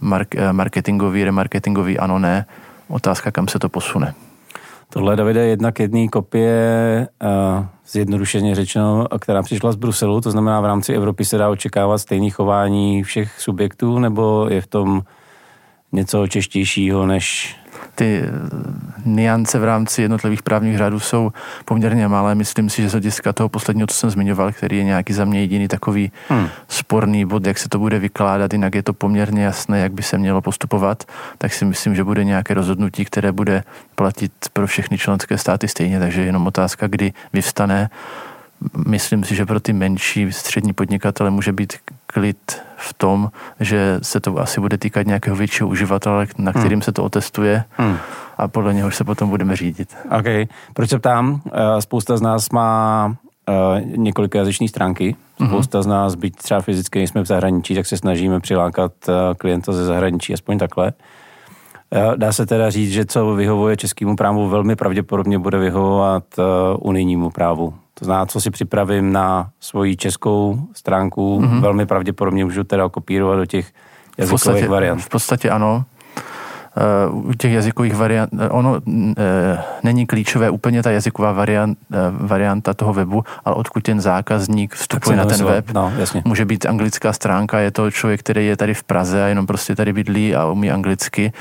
mark, 0.00 0.34
eh, 0.34 0.52
marketingový, 0.52 1.24
remarketingový 1.24 1.98
ano, 1.98 2.18
ne. 2.18 2.46
Otázka, 2.88 3.30
kam 3.30 3.48
se 3.48 3.58
to 3.58 3.68
posune. 3.68 4.14
Tohle, 4.92 5.16
Davide, 5.16 5.46
jedna 5.46 5.72
k 5.72 5.80
jedné 5.80 6.08
kopie, 6.08 7.08
uh, 7.22 7.64
zjednodušeně 7.86 8.54
řečeno, 8.54 9.06
která 9.20 9.42
přišla 9.42 9.72
z 9.72 9.76
Bruselu, 9.76 10.20
to 10.20 10.30
znamená 10.30 10.60
v 10.60 10.64
rámci 10.64 10.94
Evropy 10.94 11.24
se 11.24 11.38
dá 11.38 11.48
očekávat 11.48 11.98
stejné 11.98 12.30
chování 12.30 13.02
všech 13.02 13.40
subjektů, 13.40 13.98
nebo 13.98 14.46
je 14.50 14.60
v 14.60 14.66
tom 14.66 15.02
něco 15.92 16.26
češtějšího 16.26 17.06
než 17.06 17.56
ty 18.00 18.22
eh, 18.24 18.30
niance 19.04 19.58
v 19.58 19.64
rámci 19.64 20.02
jednotlivých 20.02 20.42
právních 20.42 20.78
řádů 20.78 21.00
jsou 21.00 21.32
poměrně 21.64 22.08
malé. 22.08 22.34
Myslím 22.34 22.70
si, 22.70 22.82
že 22.82 22.88
z 22.88 22.92
hlediska 22.92 23.32
toho 23.32 23.48
posledního, 23.48 23.86
co 23.86 23.96
jsem 23.96 24.10
zmiňoval, 24.10 24.52
který 24.52 24.76
je 24.76 24.84
nějaký 24.84 25.12
za 25.12 25.24
mě 25.24 25.40
jediný 25.40 25.68
takový 25.68 26.12
hmm. 26.28 26.48
sporný 26.68 27.24
bod, 27.24 27.46
jak 27.46 27.58
se 27.58 27.68
to 27.68 27.78
bude 27.78 27.98
vykládat, 27.98 28.52
jinak 28.52 28.74
je 28.74 28.82
to 28.82 28.92
poměrně 28.92 29.44
jasné, 29.44 29.80
jak 29.80 29.92
by 29.92 30.02
se 30.02 30.18
mělo 30.18 30.40
postupovat, 30.40 31.04
tak 31.38 31.52
si 31.52 31.64
myslím, 31.64 31.94
že 31.94 32.04
bude 32.04 32.24
nějaké 32.24 32.54
rozhodnutí, 32.54 33.04
které 33.04 33.32
bude 33.32 33.64
platit 33.94 34.32
pro 34.52 34.66
všechny 34.66 34.98
členské 34.98 35.38
státy 35.38 35.68
stejně, 35.68 35.98
takže 35.98 36.22
jenom 36.22 36.46
otázka, 36.46 36.86
kdy 36.86 37.12
vyvstane 37.32 37.90
myslím 38.86 39.24
si, 39.24 39.34
že 39.34 39.46
pro 39.46 39.60
ty 39.60 39.72
menší 39.72 40.32
střední 40.32 40.72
podnikatele 40.72 41.30
může 41.30 41.52
být 41.52 41.72
klid 42.12 42.62
v 42.76 42.94
tom, 42.94 43.30
že 43.60 43.98
se 44.02 44.20
to 44.20 44.38
asi 44.38 44.60
bude 44.60 44.78
týkat 44.78 45.06
nějakého 45.06 45.36
většího 45.36 45.68
uživatele, 45.68 46.26
na 46.38 46.52
kterým 46.52 46.70
hmm. 46.70 46.82
se 46.82 46.92
to 46.92 47.04
otestuje 47.04 47.64
hmm. 47.76 47.96
a 48.38 48.48
podle 48.48 48.74
něhož 48.74 48.96
se 48.96 49.04
potom 49.04 49.28
budeme 49.28 49.56
řídit. 49.56 49.96
OK. 50.18 50.48
Proč 50.74 50.90
se 50.90 50.98
ptám? 50.98 51.40
Eh, 51.52 51.82
spousta 51.82 52.16
z 52.16 52.20
nás 52.20 52.50
má 52.50 53.14
eh, 53.48 53.82
několik 53.96 54.34
jazyční 54.34 54.68
stránky. 54.68 55.16
Mhm. 55.38 55.48
Spousta 55.48 55.78
mm-hmm. 55.78 55.82
z 55.82 55.86
nás, 55.86 56.14
byť 56.14 56.36
třeba 56.36 56.60
fyzicky 56.60 56.98
nejsme 56.98 57.22
v 57.22 57.26
zahraničí, 57.26 57.74
tak 57.74 57.86
se 57.86 57.96
snažíme 57.96 58.40
přilákat 58.40 58.92
eh, 59.08 59.34
klienta 59.34 59.72
ze 59.72 59.84
zahraničí, 59.84 60.34
aspoň 60.34 60.58
takhle. 60.58 60.92
Dá 62.16 62.32
se 62.32 62.46
teda 62.46 62.70
říct, 62.70 62.90
že 62.90 63.04
co 63.04 63.34
vyhovuje 63.34 63.76
českému 63.76 64.16
právu, 64.16 64.48
velmi 64.48 64.76
pravděpodobně 64.76 65.38
bude 65.38 65.58
vyhovovat 65.58 66.24
unijnímu 66.78 67.30
právu. 67.30 67.74
To 68.00 68.04
znamená, 68.04 68.26
co 68.26 68.40
si 68.40 68.50
připravím 68.50 69.12
na 69.12 69.50
svoji 69.60 69.96
českou 69.96 70.58
stránku, 70.74 71.40
mm-hmm. 71.40 71.60
velmi 71.60 71.86
pravděpodobně 71.86 72.44
můžu 72.44 72.64
teda 72.64 72.88
kopírovat 72.88 73.38
do 73.38 73.46
těch 73.46 73.72
jazykových 74.18 74.28
v 74.28 74.30
podstatě, 74.30 74.68
variant. 74.68 75.02
V 75.02 75.08
podstatě 75.08 75.50
ano. 75.50 75.84
Eh, 76.76 77.10
u 77.10 77.32
těch 77.34 77.52
jazykových 77.52 77.94
variant, 77.94 78.30
eh, 78.38 78.48
ono 78.48 78.76
e, 78.76 79.58
není 79.82 80.06
klíčové 80.06 80.50
úplně 80.50 80.82
ta 80.82 80.90
jazyková 80.90 81.32
variant, 81.32 81.78
varianta 82.10 82.74
toho 82.74 82.94
webu, 82.94 83.24
ale 83.44 83.54
odkud 83.56 83.82
ten 83.82 84.00
zákazník 84.00 84.74
vstupuje 84.74 85.16
na 85.16 85.24
ten 85.24 85.44
web. 85.44 85.70
No, 85.74 85.92
jasně. 85.98 86.22
Může 86.24 86.44
být 86.44 86.66
anglická 86.66 87.12
stránka, 87.12 87.58
je 87.58 87.70
to 87.70 87.90
člověk, 87.90 88.20
který 88.20 88.46
je 88.46 88.56
tady 88.56 88.74
v 88.74 88.84
Praze 88.84 89.24
a 89.24 89.26
jenom 89.26 89.46
prostě 89.46 89.76
tady 89.76 89.92
bydlí 89.92 90.34
a 90.34 90.46
umí 90.46 90.70
anglicky, 90.70 91.32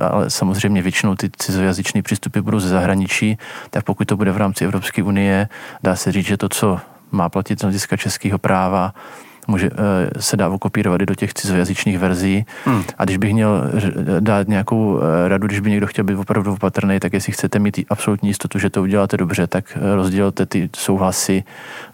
ale 0.00 0.30
samozřejmě 0.30 0.82
většinou 0.82 1.14
ty 1.14 1.30
cizojazyční 1.36 2.02
přístupy 2.02 2.40
budou 2.40 2.60
ze 2.60 2.68
zahraničí, 2.68 3.38
tak 3.70 3.84
pokud 3.84 4.08
to 4.08 4.16
bude 4.16 4.32
v 4.32 4.36
rámci 4.36 4.64
Evropské 4.64 5.02
unie, 5.02 5.48
dá 5.82 5.96
se 5.96 6.12
říct, 6.12 6.26
že 6.26 6.36
to, 6.36 6.48
co 6.48 6.80
má 7.10 7.28
platit 7.28 7.58
z 7.58 7.62
hlediska 7.62 7.96
českého 7.96 8.38
práva, 8.38 8.94
může, 9.48 9.66
eh, 9.66 10.22
se 10.22 10.36
dá 10.36 10.48
okopírovat 10.48 11.02
i 11.02 11.06
do 11.06 11.14
těch 11.14 11.34
cizojazyčných 11.34 11.98
verzí. 11.98 12.46
Hmm. 12.64 12.82
A 12.98 13.04
když 13.04 13.16
bych 13.16 13.32
měl 13.32 13.70
dát 14.20 14.48
nějakou 14.48 15.00
eh, 15.00 15.28
radu, 15.28 15.46
když 15.46 15.60
by 15.60 15.70
někdo 15.70 15.86
chtěl 15.86 16.04
být 16.04 16.16
opravdu 16.16 16.52
opatrný, 16.52 17.00
tak 17.00 17.12
jestli 17.12 17.32
chcete 17.32 17.58
mít 17.58 17.80
absolutní 17.90 18.28
jistotu, 18.28 18.58
že 18.58 18.70
to 18.70 18.82
uděláte 18.82 19.16
dobře, 19.16 19.46
tak 19.46 19.64
eh, 19.76 19.94
rozdělte 19.94 20.46
ty 20.46 20.70
souhlasy 20.76 21.44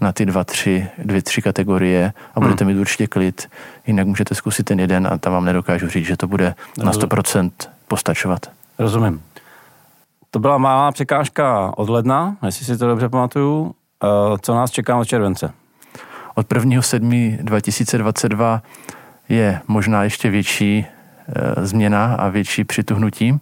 na 0.00 0.12
ty 0.12 0.26
dva, 0.26 0.44
tři, 0.44 0.86
dvě, 0.98 1.22
tři 1.22 1.42
kategorie 1.42 2.12
a 2.34 2.40
hmm. 2.40 2.48
budete 2.48 2.64
mít 2.64 2.80
určitě 2.80 3.06
klid. 3.06 3.48
Jinak 3.86 4.06
můžete 4.06 4.34
zkusit 4.34 4.62
ten 4.62 4.80
jeden 4.80 5.06
a 5.06 5.18
tam 5.18 5.32
vám 5.32 5.44
nedokážu 5.44 5.88
říct, 5.88 6.06
že 6.06 6.16
to 6.16 6.26
bude 6.26 6.54
na 6.84 6.92
100% 6.92 7.50
postačovat. 7.88 8.46
Rozumím. 8.78 9.22
To 10.30 10.38
byla 10.38 10.58
malá 10.58 10.92
překážka 10.92 11.72
od 11.76 11.88
ledna, 11.88 12.36
jestli 12.46 12.64
si 12.64 12.78
to 12.78 12.86
dobře 12.86 13.08
pamatuju. 13.08 13.74
Co 14.40 14.54
nás 14.54 14.70
čeká 14.70 14.96
od 14.96 15.04
července? 15.04 15.52
Od 16.34 16.52
1.7.2022 16.52 18.60
je 19.28 19.60
možná 19.68 20.04
ještě 20.04 20.30
větší 20.30 20.78
e, 20.78 20.86
změna 21.66 22.14
a 22.14 22.28
větší 22.28 22.64
přituhnutí 22.64 23.40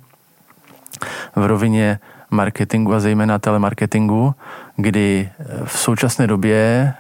v 1.37 1.47
rovině 1.47 1.99
marketingu 2.31 2.95
a 2.95 3.01
zejména 3.01 3.39
telemarketingu, 3.39 4.35
kdy 4.77 5.31
e, 5.39 5.45
v 5.65 5.79
současné 5.79 6.27
době 6.27 6.95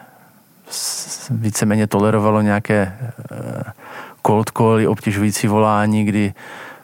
víceméně 1.31 1.87
tolerovalo 1.87 2.43
nějaké 2.43 2.77
e, 2.77 2.97
cold 4.27 4.51
cally, 4.51 4.87
obtěžující 4.87 5.47
volání, 5.47 6.05
kdy 6.05 6.35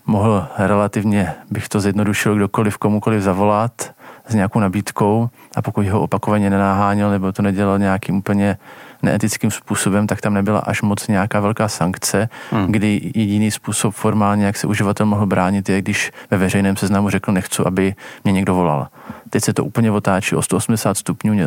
mohl 0.06 0.48
relativně, 0.58 1.34
bych 1.50 1.68
to 1.68 1.80
zjednodušil, 1.80 2.34
kdokoliv 2.34 2.78
komukoliv 2.78 3.22
zavolat 3.22 3.92
s 4.28 4.34
nějakou 4.34 4.60
nabídkou 4.60 5.28
a 5.56 5.62
pokud 5.62 5.86
ho 5.86 6.00
opakovaně 6.00 6.50
nenáháněl 6.50 7.10
nebo 7.10 7.32
to 7.32 7.42
nedělal 7.42 7.78
nějakým 7.78 8.16
úplně 8.16 8.58
neetickým 9.02 9.50
způsobem, 9.50 10.06
tak 10.06 10.20
tam 10.20 10.34
nebyla 10.34 10.58
až 10.58 10.82
moc 10.82 11.08
nějaká 11.08 11.40
velká 11.40 11.68
sankce, 11.68 12.28
hmm. 12.50 12.66
kdy 12.72 13.10
jediný 13.14 13.50
způsob 13.50 13.94
formálně, 13.94 14.46
jak 14.46 14.56
se 14.56 14.66
uživatel 14.66 15.06
mohl 15.06 15.26
bránit, 15.26 15.68
je, 15.68 15.82
když 15.82 16.12
ve 16.30 16.38
veřejném 16.38 16.76
seznamu 16.76 17.10
řekl, 17.10 17.32
nechci, 17.32 17.62
aby 17.66 17.94
mě 18.24 18.32
někdo 18.32 18.54
volal. 18.54 18.88
Teď 19.30 19.44
se 19.44 19.52
to 19.52 19.64
úplně 19.64 19.90
otáčí 19.90 20.34
o 20.34 20.42
180 20.42 20.98
stupňů, 20.98 21.46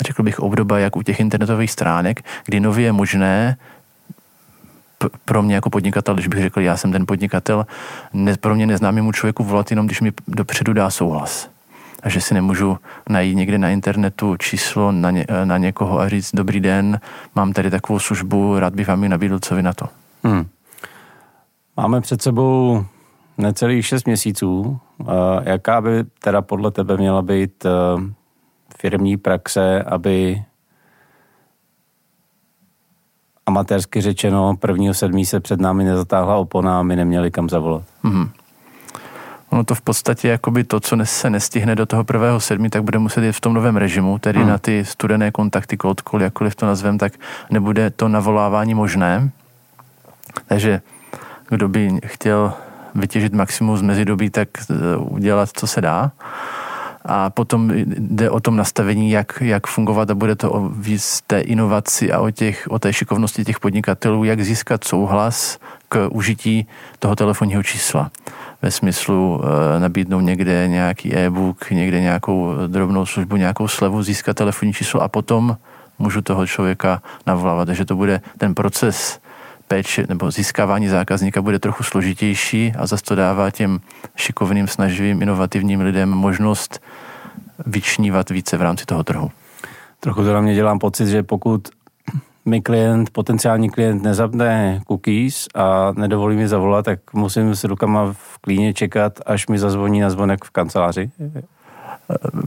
řekl 0.00 0.22
bych 0.22 0.40
obdoba 0.40 0.78
jak 0.78 0.96
u 0.96 1.02
těch 1.02 1.20
internetových 1.20 1.70
stránek, 1.70 2.24
kdy 2.44 2.60
nově 2.60 2.84
je 2.84 2.92
možné 2.92 3.56
pro 5.24 5.42
mě 5.42 5.54
jako 5.54 5.70
podnikatel, 5.70 6.14
když 6.14 6.28
bych 6.28 6.42
řekl, 6.42 6.60
já 6.60 6.76
jsem 6.76 6.92
ten 6.92 7.06
podnikatel, 7.06 7.66
ne, 8.12 8.36
pro 8.36 8.54
mě 8.54 8.66
neznámému 8.66 9.12
člověku 9.12 9.44
volat 9.44 9.70
jenom, 9.70 9.86
když 9.86 10.00
mi 10.00 10.12
dopředu 10.28 10.72
dá 10.72 10.90
souhlas 10.90 11.48
a 12.02 12.08
že 12.08 12.20
si 12.20 12.34
nemůžu 12.34 12.78
najít 13.08 13.34
někde 13.34 13.58
na 13.58 13.70
internetu 13.70 14.36
číslo 14.36 14.92
na, 14.92 15.10
ně, 15.10 15.26
na 15.44 15.58
někoho 15.58 16.00
a 16.00 16.08
říct 16.08 16.34
dobrý 16.34 16.60
den, 16.60 17.00
mám 17.34 17.52
tady 17.52 17.70
takovou 17.70 17.98
službu, 17.98 18.58
rád 18.58 18.74
bych 18.74 18.88
vám 18.88 19.02
ji 19.02 19.08
nabídl, 19.08 19.38
co 19.38 19.54
vy 19.54 19.62
na 19.62 19.72
to. 19.72 19.88
Hmm. 20.24 20.46
Máme 21.76 22.00
před 22.00 22.22
sebou 22.22 22.84
necelých 23.38 23.86
šest 23.86 24.06
měsíců. 24.06 24.78
Jaká 25.42 25.80
by 25.80 26.04
teda 26.18 26.42
podle 26.42 26.70
tebe 26.70 26.96
měla 26.96 27.22
být 27.22 27.64
e, 27.64 27.70
firmní 28.78 29.16
praxe, 29.16 29.82
aby 29.82 30.42
amatérsky 33.46 34.00
řečeno 34.00 34.56
prvního 34.56 34.94
sedmí 34.94 35.26
se 35.26 35.40
před 35.40 35.60
námi 35.60 35.84
nezatáhla 35.84 36.36
opona 36.36 36.78
a 36.78 36.82
my 36.82 36.96
neměli 36.96 37.30
kam 37.30 37.48
zavolat? 37.48 37.82
Hmm. 38.02 38.30
Ono 39.50 39.64
to 39.64 39.74
v 39.74 39.80
podstatě 39.80 40.28
jakoby 40.28 40.64
to, 40.64 40.80
co 40.80 40.96
se 41.04 41.30
nestihne 41.30 41.74
do 41.74 41.86
toho 41.86 42.04
prvého 42.04 42.40
sedmi, 42.40 42.70
tak 42.70 42.82
bude 42.82 42.98
muset 42.98 43.24
jít 43.24 43.32
v 43.32 43.40
tom 43.40 43.54
novém 43.54 43.76
režimu, 43.76 44.18
tedy 44.18 44.38
hmm. 44.38 44.48
na 44.48 44.58
ty 44.58 44.84
studené 44.84 45.30
kontakty, 45.30 45.76
cold 45.82 46.02
call, 46.10 46.22
jakkoliv 46.22 46.54
to 46.54 46.66
nazvem, 46.66 46.98
tak 46.98 47.12
nebude 47.50 47.90
to 47.90 48.08
navolávání 48.08 48.74
možné. 48.74 49.30
Takže 50.46 50.80
kdo 51.48 51.68
by 51.68 51.90
chtěl 52.06 52.52
vytěžit 52.94 53.32
maximum 53.32 53.76
z 53.76 53.82
mezidobí, 53.82 54.30
tak 54.30 54.48
eh, 54.70 54.96
udělat, 54.96 55.48
co 55.52 55.66
se 55.66 55.80
dá. 55.80 56.12
A 57.04 57.30
potom 57.30 57.70
jde 57.98 58.30
o 58.30 58.40
tom 58.40 58.56
nastavení, 58.56 59.10
jak, 59.10 59.38
jak 59.40 59.66
fungovat 59.66 60.10
a 60.10 60.14
bude 60.14 60.34
to 60.36 60.52
o 60.52 60.68
víc 60.68 61.22
té 61.26 61.40
inovaci 61.40 62.12
a 62.12 62.20
o, 62.20 62.30
těch, 62.30 62.66
o 62.70 62.78
té 62.78 62.92
šikovnosti 62.92 63.44
těch 63.44 63.60
podnikatelů, 63.60 64.24
jak 64.24 64.40
získat 64.40 64.84
souhlas 64.84 65.58
k 65.88 66.08
užití 66.10 66.66
toho 66.98 67.16
telefonního 67.16 67.62
čísla 67.62 68.10
ve 68.62 68.70
smyslu 68.70 69.40
e, 69.76 69.80
nabídnout 69.80 70.20
někde 70.20 70.68
nějaký 70.68 71.14
e-book, 71.14 71.70
někde 71.70 72.00
nějakou 72.00 72.54
drobnou 72.66 73.06
službu, 73.06 73.36
nějakou 73.36 73.68
slevu, 73.68 74.02
získat 74.02 74.36
telefonní 74.36 74.72
číslo 74.72 75.02
a 75.02 75.08
potom 75.08 75.56
můžu 75.98 76.22
toho 76.22 76.46
člověka 76.46 77.02
navolávat. 77.26 77.66
Takže 77.66 77.84
to 77.84 77.96
bude 77.96 78.20
ten 78.38 78.54
proces 78.54 79.20
péče 79.68 80.06
nebo 80.08 80.30
získávání 80.30 80.88
zákazníka 80.88 81.42
bude 81.42 81.58
trochu 81.58 81.82
složitější 81.82 82.72
a 82.78 82.86
zase 82.86 83.04
to 83.04 83.14
dává 83.14 83.50
těm 83.50 83.80
šikovným, 84.16 84.68
snaživým, 84.68 85.22
inovativním 85.22 85.80
lidem 85.80 86.08
možnost 86.08 86.80
vyčnívat 87.66 88.30
více 88.30 88.56
v 88.56 88.62
rámci 88.62 88.84
toho 88.84 89.04
trhu. 89.04 89.30
Trochu 90.00 90.24
to 90.24 90.32
na 90.32 90.40
mě 90.40 90.54
dělám 90.54 90.78
pocit, 90.78 91.08
že 91.08 91.22
pokud 91.22 91.68
mi 92.44 92.60
klient, 92.60 93.10
potenciální 93.10 93.70
klient 93.70 94.02
nezapne 94.02 94.80
cookies 94.86 95.46
a 95.54 95.92
nedovolí 95.96 96.36
mi 96.36 96.48
zavolat, 96.48 96.84
tak 96.84 97.12
musím 97.12 97.54
s 97.54 97.64
rukama 97.64 98.12
v 98.12 98.38
klíně 98.38 98.74
čekat, 98.74 99.20
až 99.26 99.46
mi 99.46 99.58
zazvoní 99.58 100.00
na 100.00 100.10
zvonek 100.10 100.44
v 100.44 100.50
kanceláři. 100.50 101.10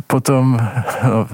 Potom, 0.08 0.60
no, 1.04 1.28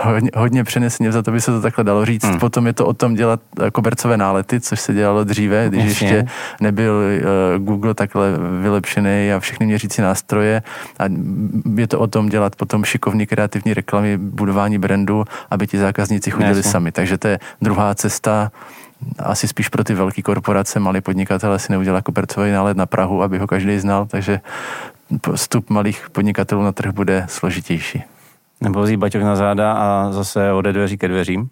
hodně, 0.00 0.30
hodně 0.34 0.64
přenesně, 0.64 1.12
za 1.12 1.22
to 1.22 1.30
by 1.30 1.40
se 1.40 1.50
to 1.50 1.60
takhle 1.60 1.84
dalo 1.84 2.04
říct, 2.04 2.24
hmm. 2.24 2.38
potom 2.38 2.66
je 2.66 2.72
to 2.72 2.86
o 2.86 2.92
tom 2.92 3.14
dělat 3.14 3.40
kobercové 3.72 4.16
nálety, 4.16 4.60
což 4.60 4.80
se 4.80 4.94
dělalo 4.94 5.24
dříve, 5.24 5.68
když 5.68 5.84
Jasně. 5.84 6.08
ještě 6.08 6.26
nebyl 6.60 6.94
uh, 6.94 7.64
Google 7.64 7.94
takhle 7.94 8.28
vylepšený 8.62 9.32
a 9.32 9.40
všechny 9.40 9.66
měřící 9.66 10.02
nástroje 10.02 10.62
a 10.98 11.04
je 11.74 11.86
to 11.86 12.00
o 12.00 12.06
tom 12.06 12.28
dělat 12.28 12.56
potom 12.56 12.84
šikovný 12.84 13.26
kreativní 13.26 13.74
reklamy, 13.74 14.18
budování 14.18 14.78
brandu, 14.78 15.24
aby 15.50 15.66
ti 15.66 15.78
zákazníci 15.78 16.30
chodili 16.30 16.56
Jasně. 16.56 16.70
sami. 16.70 16.92
Takže 16.92 17.18
to 17.18 17.28
je 17.28 17.38
druhá 17.62 17.94
cesta, 17.94 18.50
asi 19.18 19.48
spíš 19.48 19.68
pro 19.68 19.84
ty 19.84 19.94
velké 19.94 20.22
korporace, 20.22 20.80
malí 20.80 21.00
podnikatele 21.00 21.58
si 21.58 21.72
neudělá 21.72 22.02
kobercový 22.02 22.50
nálet 22.50 22.76
na 22.76 22.86
Prahu, 22.86 23.22
aby 23.22 23.38
ho 23.38 23.46
každý 23.46 23.78
znal, 23.78 24.06
takže 24.06 24.40
vstup 25.34 25.70
malých 25.70 26.10
podnikatelů 26.10 26.62
na 26.62 26.72
trh 26.72 26.92
bude 26.92 27.26
složitější. 27.28 28.02
Nebo 28.60 28.82
vzít 28.82 28.96
baťoch 28.96 29.22
na 29.22 29.36
záda 29.36 29.72
a 29.72 30.12
zase 30.12 30.52
ode 30.52 30.72
dveří 30.72 30.98
ke 30.98 31.08
dveřím? 31.08 31.50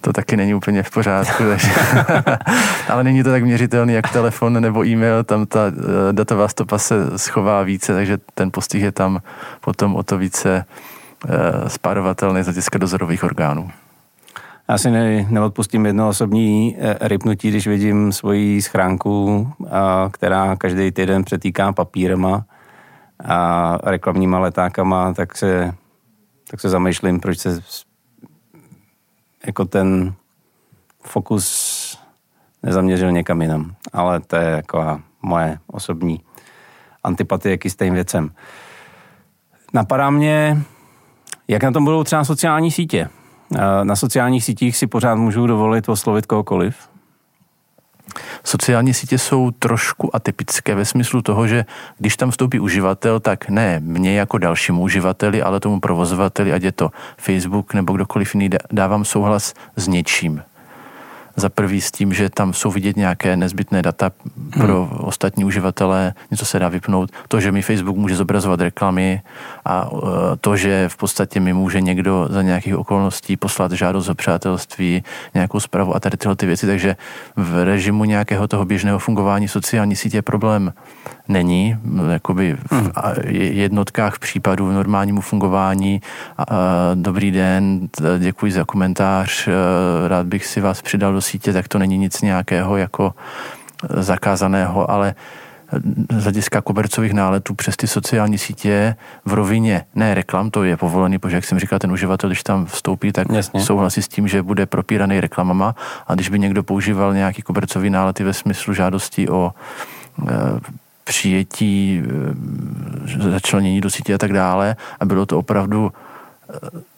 To 0.00 0.12
taky 0.12 0.36
není 0.36 0.54
úplně 0.54 0.82
v 0.82 0.90
pořádku, 0.90 1.42
takže... 1.42 1.70
ale 2.88 3.04
není 3.04 3.22
to 3.22 3.30
tak 3.30 3.42
měřitelný 3.42 3.94
jak 3.94 4.12
telefon 4.12 4.60
nebo 4.60 4.86
e-mail, 4.86 5.24
tam 5.24 5.46
ta 5.46 5.60
eh, 5.68 6.12
datová 6.12 6.48
stopa 6.48 6.78
se 6.78 7.18
schová 7.18 7.62
více, 7.62 7.94
takže 7.94 8.18
ten 8.34 8.50
postih 8.50 8.82
je 8.82 8.92
tam 8.92 9.20
potom 9.60 9.96
o 9.96 10.02
to 10.02 10.18
více 10.18 10.64
uh, 11.24 11.68
spárovatelný 11.68 12.42
z 12.42 12.46
hlediska 12.46 12.78
dozorových 12.78 13.24
orgánů. 13.24 13.70
Já 14.68 14.78
si 14.78 14.90
ne, 14.90 15.26
neodpustím 15.30 15.86
jedno 15.86 16.08
osobní 16.08 16.76
eh, 16.78 17.08
rypnutí, 17.08 17.50
když 17.50 17.66
vidím 17.66 18.12
svoji 18.12 18.62
schránku, 18.62 19.48
která 20.10 20.56
každý 20.56 20.92
týden 20.92 21.24
přetýká 21.24 21.72
papírama 21.72 22.44
a 23.24 23.78
reklamníma 23.82 24.38
letákama, 24.38 25.14
tak 25.14 25.36
se, 25.36 25.74
tak 26.50 26.60
se 26.60 26.68
zamýšlím, 26.68 27.20
proč 27.20 27.38
se 27.38 27.60
jako 29.46 29.64
ten 29.64 30.14
fokus 31.02 31.98
nezaměřil 32.62 33.12
někam 33.12 33.42
jinam. 33.42 33.74
Ale 33.92 34.20
to 34.20 34.36
je 34.36 34.50
jako 34.50 35.00
moje 35.22 35.58
osobní 35.66 36.20
antipatie 37.04 37.58
k 37.58 37.64
jistým 37.64 37.94
věcem. 37.94 38.30
Napadá 39.74 40.10
mě, 40.10 40.62
jak 41.48 41.62
na 41.62 41.70
tom 41.70 41.84
budou 41.84 42.04
třeba 42.04 42.24
sociální 42.24 42.70
sítě. 42.70 43.08
Na 43.82 43.96
sociálních 43.96 44.44
sítích 44.44 44.76
si 44.76 44.86
pořád 44.86 45.14
můžu 45.14 45.46
dovolit 45.46 45.88
oslovit 45.88 46.26
kohokoliv. 46.26 46.91
Sociální 48.44 48.94
sítě 48.94 49.18
jsou 49.18 49.50
trošku 49.50 50.16
atypické 50.16 50.74
ve 50.74 50.84
smyslu 50.84 51.22
toho, 51.22 51.46
že 51.46 51.64
když 51.98 52.16
tam 52.16 52.30
vstoupí 52.30 52.60
uživatel, 52.60 53.20
tak 53.20 53.48
ne 53.48 53.80
mě 53.80 54.18
jako 54.18 54.38
dalšímu 54.38 54.82
uživateli, 54.82 55.42
ale 55.42 55.60
tomu 55.60 55.80
provozovateli, 55.80 56.52
ať 56.52 56.62
je 56.62 56.72
to 56.72 56.90
Facebook 57.16 57.74
nebo 57.74 57.92
kdokoliv 57.92 58.34
jiný, 58.34 58.50
dávám 58.72 59.04
souhlas 59.04 59.54
s 59.76 59.88
něčím. 59.88 60.42
Za 61.36 61.48
prvý 61.48 61.80
s 61.80 61.90
tím, 61.90 62.12
že 62.12 62.30
tam 62.30 62.52
jsou 62.52 62.70
vidět 62.70 62.96
nějaké 62.96 63.36
nezbytné 63.36 63.82
data 63.82 64.10
pro 64.56 64.84
hmm. 64.86 64.98
ostatní 65.00 65.44
uživatele, 65.44 66.14
něco 66.30 66.46
se 66.46 66.58
dá 66.58 66.68
vypnout. 66.68 67.10
To, 67.28 67.40
že 67.40 67.52
mi 67.52 67.62
Facebook 67.62 67.96
může 67.96 68.16
zobrazovat 68.16 68.60
reklamy 68.60 69.22
a 69.64 69.88
e, 69.92 70.36
to, 70.36 70.56
že 70.56 70.88
v 70.88 70.96
podstatě 70.96 71.40
mi 71.40 71.52
může 71.52 71.80
někdo 71.80 72.28
za 72.30 72.42
nějakých 72.42 72.76
okolností 72.76 73.36
poslat 73.36 73.72
žádost 73.72 74.08
o 74.08 74.14
přátelství, 74.14 75.04
nějakou 75.34 75.60
zprávu 75.60 75.96
a 75.96 76.00
tady 76.00 76.16
tyhle 76.16 76.36
ty 76.36 76.46
věci. 76.46 76.66
Takže 76.66 76.96
v 77.36 77.64
režimu 77.64 78.04
nějakého 78.04 78.48
toho 78.48 78.64
běžného 78.64 78.98
fungování 78.98 79.48
sociální 79.48 79.96
sítě 79.96 80.22
problém 80.22 80.72
není. 81.28 81.76
Jakoby 82.12 82.56
v 82.70 82.72
hmm. 82.72 82.90
jednotkách 83.32 84.18
případů 84.18 84.66
v 84.66 84.72
normálnímu 84.72 85.20
fungování. 85.20 86.00
Dobrý 86.94 87.30
den, 87.30 87.88
děkuji 88.18 88.52
za 88.52 88.64
komentář, 88.64 89.48
e, 89.48 89.52
rád 90.08 90.26
bych 90.26 90.46
si 90.46 90.60
vás 90.60 90.82
přidal 90.82 91.12
do 91.12 91.20
sítě, 91.22 91.52
tak 91.52 91.68
to 91.68 91.78
není 91.78 91.98
nic 91.98 92.22
nějakého 92.22 92.76
jako 92.76 93.14
zakázaného, 93.90 94.90
ale 94.90 95.14
z 96.10 96.22
hlediska 96.22 96.60
kobercových 96.60 97.12
náletů 97.12 97.54
přes 97.54 97.76
ty 97.76 97.86
sociální 97.86 98.38
sítě 98.38 98.96
v 99.24 99.32
rovině 99.32 99.84
ne 99.94 100.14
reklam, 100.14 100.50
to 100.50 100.64
je 100.64 100.76
povolený, 100.76 101.18
protože 101.18 101.36
jak 101.36 101.44
jsem 101.44 101.58
říkal, 101.58 101.78
ten 101.78 101.92
uživatel, 101.92 102.30
když 102.30 102.42
tam 102.42 102.66
vstoupí, 102.66 103.12
tak 103.12 103.30
Jasně. 103.30 103.60
souhlasí 103.60 104.02
s 104.02 104.08
tím, 104.08 104.28
že 104.28 104.42
bude 104.42 104.66
propíraný 104.66 105.20
reklamama 105.20 105.74
a 106.06 106.14
když 106.14 106.28
by 106.28 106.38
někdo 106.38 106.62
používal 106.62 107.14
nějaký 107.14 107.42
kobercový 107.42 107.90
nálety 107.90 108.24
ve 108.24 108.34
smyslu 108.34 108.74
žádosti 108.74 109.28
o 109.28 109.52
e, 109.52 110.32
přijetí, 111.04 112.02
e, 113.06 113.30
začlenění 113.30 113.80
do 113.80 113.90
sítě 113.90 114.14
a 114.14 114.18
tak 114.18 114.32
dále 114.32 114.76
a 115.00 115.04
bylo 115.04 115.26
to 115.26 115.38
opravdu 115.38 115.92
e, 116.50 116.91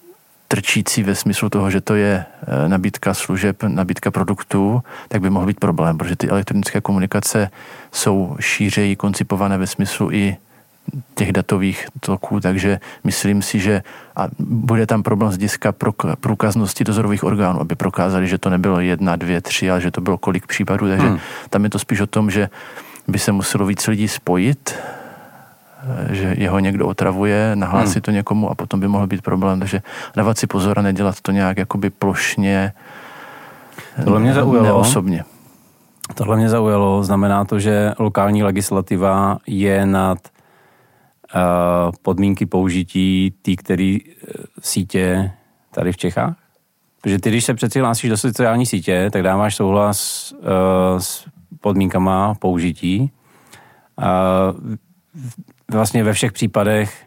trčící 0.54 1.02
ve 1.02 1.14
smyslu 1.14 1.50
toho, 1.50 1.70
že 1.70 1.80
to 1.80 1.94
je 1.94 2.24
eh, 2.24 2.68
nabídka 2.68 3.14
služeb, 3.14 3.62
nabídka 3.62 4.10
produktů, 4.10 4.82
tak 5.08 5.20
by 5.20 5.30
mohl 5.30 5.46
být 5.46 5.60
problém, 5.60 5.98
protože 5.98 6.16
ty 6.16 6.28
elektronické 6.28 6.80
komunikace 6.80 7.50
jsou 7.92 8.36
šířeji 8.40 8.96
koncipované 8.96 9.58
ve 9.58 9.66
smyslu 9.66 10.12
i 10.12 10.36
těch 11.14 11.32
datových 11.32 11.86
toků, 12.00 12.40
takže 12.40 12.78
myslím 13.04 13.42
si, 13.42 13.58
že 13.58 13.82
a 14.16 14.28
bude 14.38 14.86
tam 14.86 15.02
problém 15.02 15.32
z 15.32 15.38
diska 15.38 15.74
průkaznosti 16.20 16.84
dozorových 16.84 17.24
orgánů, 17.24 17.60
aby 17.60 17.74
prokázali, 17.74 18.28
že 18.28 18.38
to 18.38 18.50
nebylo 18.50 18.80
jedna, 18.80 19.16
dvě, 19.16 19.40
tři, 19.40 19.70
ale 19.70 19.80
že 19.80 19.90
to 19.90 20.00
bylo 20.00 20.18
kolik 20.18 20.46
případů, 20.46 20.88
takže 20.88 21.06
hmm. 21.06 21.18
tam 21.50 21.64
je 21.64 21.70
to 21.70 21.78
spíš 21.78 22.00
o 22.00 22.06
tom, 22.06 22.30
že 22.30 22.48
by 23.08 23.18
se 23.18 23.32
muselo 23.32 23.66
víc 23.66 23.86
lidí 23.86 24.08
spojit, 24.08 24.74
že 26.10 26.34
jeho 26.38 26.58
někdo 26.58 26.86
otravuje, 26.86 27.50
nahlásí 27.54 27.94
hmm. 27.94 28.02
to 28.02 28.10
někomu 28.10 28.50
a 28.50 28.54
potom 28.54 28.80
by 28.80 28.88
mohl 28.88 29.06
být 29.06 29.22
problém. 29.22 29.58
Takže 29.58 29.82
dávat 30.16 30.38
si 30.38 30.46
pozor 30.46 30.78
a 30.78 30.82
nedělat 30.82 31.20
to 31.20 31.32
nějak 31.32 31.58
jakoby 31.58 31.90
plošně, 31.90 32.72
Tohle 34.04 34.20
mě 34.20 34.34
zaujalo. 34.34 34.66
neosobně. 34.66 35.24
Tohle 36.14 36.36
mě 36.36 36.48
zaujalo. 36.48 37.04
Znamená 37.04 37.44
to, 37.44 37.58
že 37.58 37.92
lokální 37.98 38.42
legislativa 38.42 39.38
je 39.46 39.86
nad 39.86 40.18
uh, 41.34 41.40
podmínky 42.02 42.46
použití 42.46 43.34
té, 43.42 43.56
které 43.56 43.98
uh, 43.98 44.44
sítě 44.60 45.32
tady 45.70 45.92
v 45.92 45.96
Čechách? 45.96 46.36
Protože 47.00 47.18
ty, 47.18 47.30
když 47.30 47.44
se 47.44 47.54
přeci 47.54 47.80
hlásíš 47.80 48.10
do 48.10 48.16
sociální 48.16 48.66
sítě, 48.66 49.10
tak 49.12 49.22
dáváš 49.22 49.56
souhlas 49.56 50.32
uh, 50.32 50.38
s 50.98 51.28
podmínkama 51.60 52.34
použití. 52.34 53.12
Uh, 53.98 54.74
vlastně 55.70 56.04
ve 56.04 56.12
všech 56.12 56.32
případech 56.32 57.04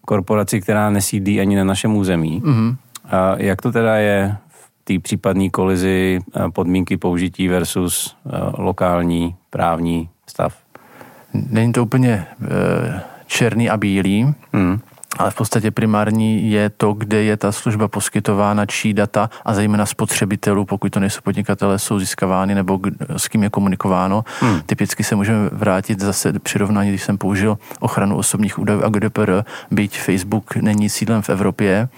korporaci, 0.00 0.60
která 0.60 0.90
nesídlí 0.90 1.40
ani 1.40 1.56
na 1.56 1.64
našem 1.64 1.96
území. 1.96 2.42
Mm-hmm. 2.42 2.76
A 3.04 3.34
jak 3.36 3.62
to 3.62 3.72
teda 3.72 3.96
je 3.96 4.36
v 4.48 4.70
té 4.84 4.98
případné 4.98 5.50
kolizi 5.50 6.20
podmínky 6.52 6.96
použití 6.96 7.48
versus 7.48 8.16
lokální 8.58 9.34
právní 9.50 10.08
stav? 10.26 10.56
Není 11.34 11.72
to 11.72 11.82
úplně 11.82 12.26
černý 13.26 13.70
a 13.70 13.76
bílý. 13.76 14.34
Mm 14.52 14.80
ale 15.18 15.30
v 15.30 15.34
podstatě 15.34 15.70
primární 15.70 16.50
je 16.50 16.70
to, 16.70 16.92
kde 16.92 17.22
je 17.22 17.36
ta 17.36 17.52
služba 17.52 17.88
poskytována, 17.88 18.66
čí 18.66 18.94
data 18.94 19.30
a 19.44 19.54
zejména 19.54 19.86
spotřebitelů, 19.86 20.64
pokud 20.64 20.92
to 20.92 21.00
nejsou 21.00 21.20
podnikatele, 21.24 21.78
jsou 21.78 21.98
získávány 21.98 22.54
nebo 22.54 22.80
s 23.16 23.28
kým 23.28 23.42
je 23.42 23.50
komunikováno. 23.50 24.24
Hmm. 24.40 24.60
Typicky 24.66 25.04
se 25.04 25.16
můžeme 25.16 25.48
vrátit 25.52 26.00
zase 26.00 26.32
přirovnání, 26.38 26.88
když 26.90 27.02
jsem 27.02 27.18
použil 27.18 27.58
ochranu 27.80 28.16
osobních 28.16 28.58
údajů 28.58 28.82
a 28.84 28.88
GDPR, 28.88 29.42
byť 29.70 30.00
Facebook 30.00 30.56
není 30.56 30.88
sídlem 30.88 31.22
v 31.22 31.30
Evropě, 31.30 31.88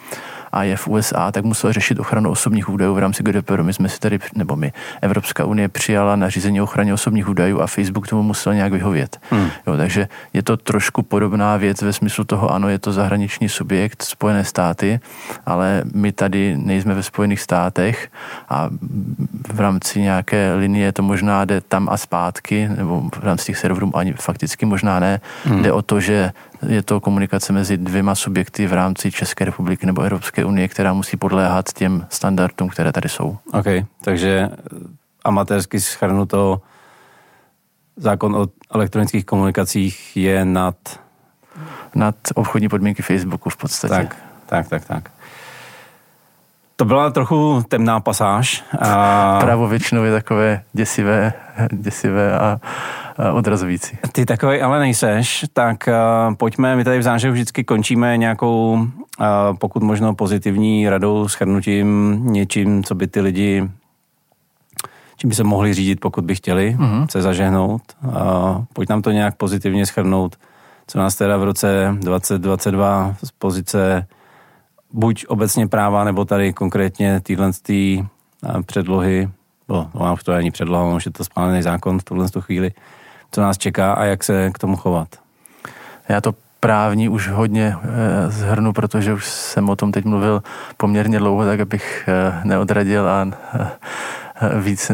a 0.53 0.63
je 0.63 0.77
v 0.77 0.89
USA, 0.89 1.33
tak 1.33 1.45
musel 1.45 1.73
řešit 1.73 1.99
ochranu 1.99 2.31
osobních 2.31 2.69
údajů 2.69 2.95
v 2.95 2.99
rámci 2.99 3.23
GDPR. 3.23 3.63
My 3.63 3.73
jsme 3.73 3.89
si 3.89 3.99
tady, 4.01 4.19
nebo 4.35 4.57
my, 4.57 4.73
Evropská 5.03 5.45
unie 5.45 5.69
přijala 5.69 6.17
nařízení 6.17 6.61
o 6.61 6.65
ochraně 6.65 6.95
osobních 6.95 7.29
údajů 7.29 7.61
a 7.61 7.67
Facebook 7.67 8.09
tomu 8.09 8.23
musel 8.23 8.55
nějak 8.55 8.73
vyhovět. 8.73 9.19
Hmm. 9.31 9.51
Jo, 9.67 9.77
takže 9.77 10.09
je 10.33 10.43
to 10.43 10.57
trošku 10.57 11.03
podobná 11.03 11.57
věc 11.57 11.83
ve 11.83 11.93
smyslu 11.93 12.25
toho, 12.25 12.51
ano, 12.53 12.69
je 12.69 12.79
to 12.79 12.93
zahraniční 12.93 13.49
subjekt, 13.49 14.03
Spojené 14.03 14.45
státy, 14.45 15.01
ale 15.47 15.83
my 15.95 16.13
tady 16.13 16.57
nejsme 16.57 16.95
ve 16.95 17.03
Spojených 17.03 17.41
státech 17.41 18.09
a 18.49 18.71
v 19.53 19.61
rámci 19.61 20.01
nějaké 20.01 20.55
linie 20.55 20.93
to 20.93 21.03
možná 21.03 21.45
jde 21.45 21.61
tam 21.61 21.89
a 21.89 21.97
zpátky, 21.97 22.69
nebo 22.77 23.11
v 23.21 23.25
rámci 23.25 23.47
těch 23.47 23.59
serverů 23.59 23.97
ani 23.97 24.13
fakticky 24.13 24.67
možná 24.67 25.01
ne. 25.01 25.21
Hmm. 25.45 25.63
Jde 25.63 25.73
o 25.73 25.83
to, 25.83 26.01
že 26.01 26.33
je 26.67 26.83
to 26.83 27.01
komunikace 27.01 27.53
mezi 27.53 27.77
dvěma 27.77 28.15
subjekty 28.15 28.67
v 28.67 28.73
rámci 28.73 29.13
České 29.13 29.45
republiky 29.45 29.87
nebo 29.87 30.03
Evropské 30.03 30.45
unie, 30.45 30.69
která 30.69 30.93
musí 30.93 31.17
podléhat 31.17 31.73
těm 31.73 32.07
standardům, 32.11 32.69
které 32.69 32.93
tady 32.93 33.09
jsou. 33.09 33.39
OK, 33.53 33.67
takže 34.05 34.51
amatérsky 35.25 35.81
schrnuto 35.81 36.61
zákon 37.97 38.37
o 38.37 38.47
elektronických 38.75 39.25
komunikacích 39.25 40.17
je 40.17 40.45
nad... 40.45 40.77
Nad 41.95 42.15
obchodní 42.35 42.69
podmínky 42.69 43.03
Facebooku 43.03 43.51
v 43.51 43.57
podstatě. 43.57 43.95
Tak, 43.95 44.17
tak, 44.47 44.69
tak, 44.69 44.85
tak. 44.85 45.11
To 46.77 46.85
byla 46.85 47.11
trochu 47.11 47.65
temná 47.69 48.01
pasáž. 48.01 48.65
A... 48.81 49.39
Právo 49.41 49.69
většinou 49.69 50.05
je 50.05 50.13
takové 50.13 50.63
děsivé, 50.73 51.33
děsivé 51.71 52.39
a 52.39 52.61
odrazující. 53.33 53.99
Ty 54.13 54.27
takový 54.27 54.61
ale 54.61 54.79
nejseš, 54.79 55.45
tak 55.53 55.89
uh, 55.89 56.35
pojďme, 56.35 56.77
my 56.77 56.85
tady 56.85 56.99
v 56.99 57.03
zářehu 57.03 57.33
vždycky 57.33 57.65
končíme 57.65 58.17
nějakou, 58.17 58.73
uh, 58.73 59.27
pokud 59.59 59.83
možno 59.83 60.15
pozitivní 60.15 60.89
radou, 60.89 61.29
schrnutím, 61.29 62.21
něčím, 62.27 62.85
co 62.85 62.95
by 62.95 63.07
ty 63.07 63.21
lidi 63.21 63.69
čím 65.19 65.29
by 65.31 65.35
se 65.35 65.45
mohli 65.45 65.75
řídit, 65.75 66.01
pokud 66.01 66.25
by 66.25 66.35
chtěli 66.35 66.77
mm-hmm. 66.79 67.07
se 67.11 67.23
zažehnout. 67.23 67.83
Uh, 68.05 68.13
pojď 68.73 68.89
nám 68.89 69.03
to 69.03 69.11
nějak 69.11 69.37
pozitivně 69.37 69.87
schrnout, 69.87 70.37
co 70.87 70.99
nás 70.99 71.15
teda 71.15 71.37
v 71.37 71.45
roce 71.45 71.97
2022 72.01 73.17
z 73.25 73.31
pozice 73.31 74.07
buď 74.93 75.27
obecně 75.29 75.67
práva, 75.67 76.05
nebo 76.05 76.25
tady 76.25 76.53
konkrétně 76.53 77.21
týhle 77.21 77.53
tý 77.63 78.05
předlohy, 78.67 79.31
no, 79.69 79.91
no 79.95 80.17
to 80.25 80.33
není 80.33 80.51
předloha, 80.51 80.95
už 80.95 81.07
je 81.07 81.13
to 81.13 81.25
spálený 81.25 81.63
zákon 81.63 81.99
v 81.99 82.05
tuhle 82.05 82.27
chvíli, 82.41 82.73
co 83.31 83.41
nás 83.41 83.59
čeká 83.59 83.93
a 83.93 84.05
jak 84.05 84.25
se 84.25 84.51
k 84.51 84.59
tomu 84.59 84.77
chovat. 84.77 85.09
Já 86.09 86.21
to 86.21 86.35
právní 86.61 87.09
už 87.09 87.29
hodně 87.29 87.77
e, 87.83 88.31
zhrnu, 88.31 88.73
protože 88.73 89.15
už 89.15 89.27
jsem 89.27 89.69
o 89.69 89.77
tom 89.77 89.93
teď 89.93 90.05
mluvil 90.05 90.43
poměrně 90.77 91.19
dlouho, 91.19 91.45
tak 91.45 91.61
abych 91.61 92.09
e, 92.09 92.41
neodradil 92.45 93.09
a 93.09 93.27
e, 93.55 94.61
víc, 94.61 94.91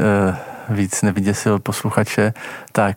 víc 0.68 1.02
nevyděsil 1.02 1.58
posluchače. 1.58 2.34
Tak 2.72 2.96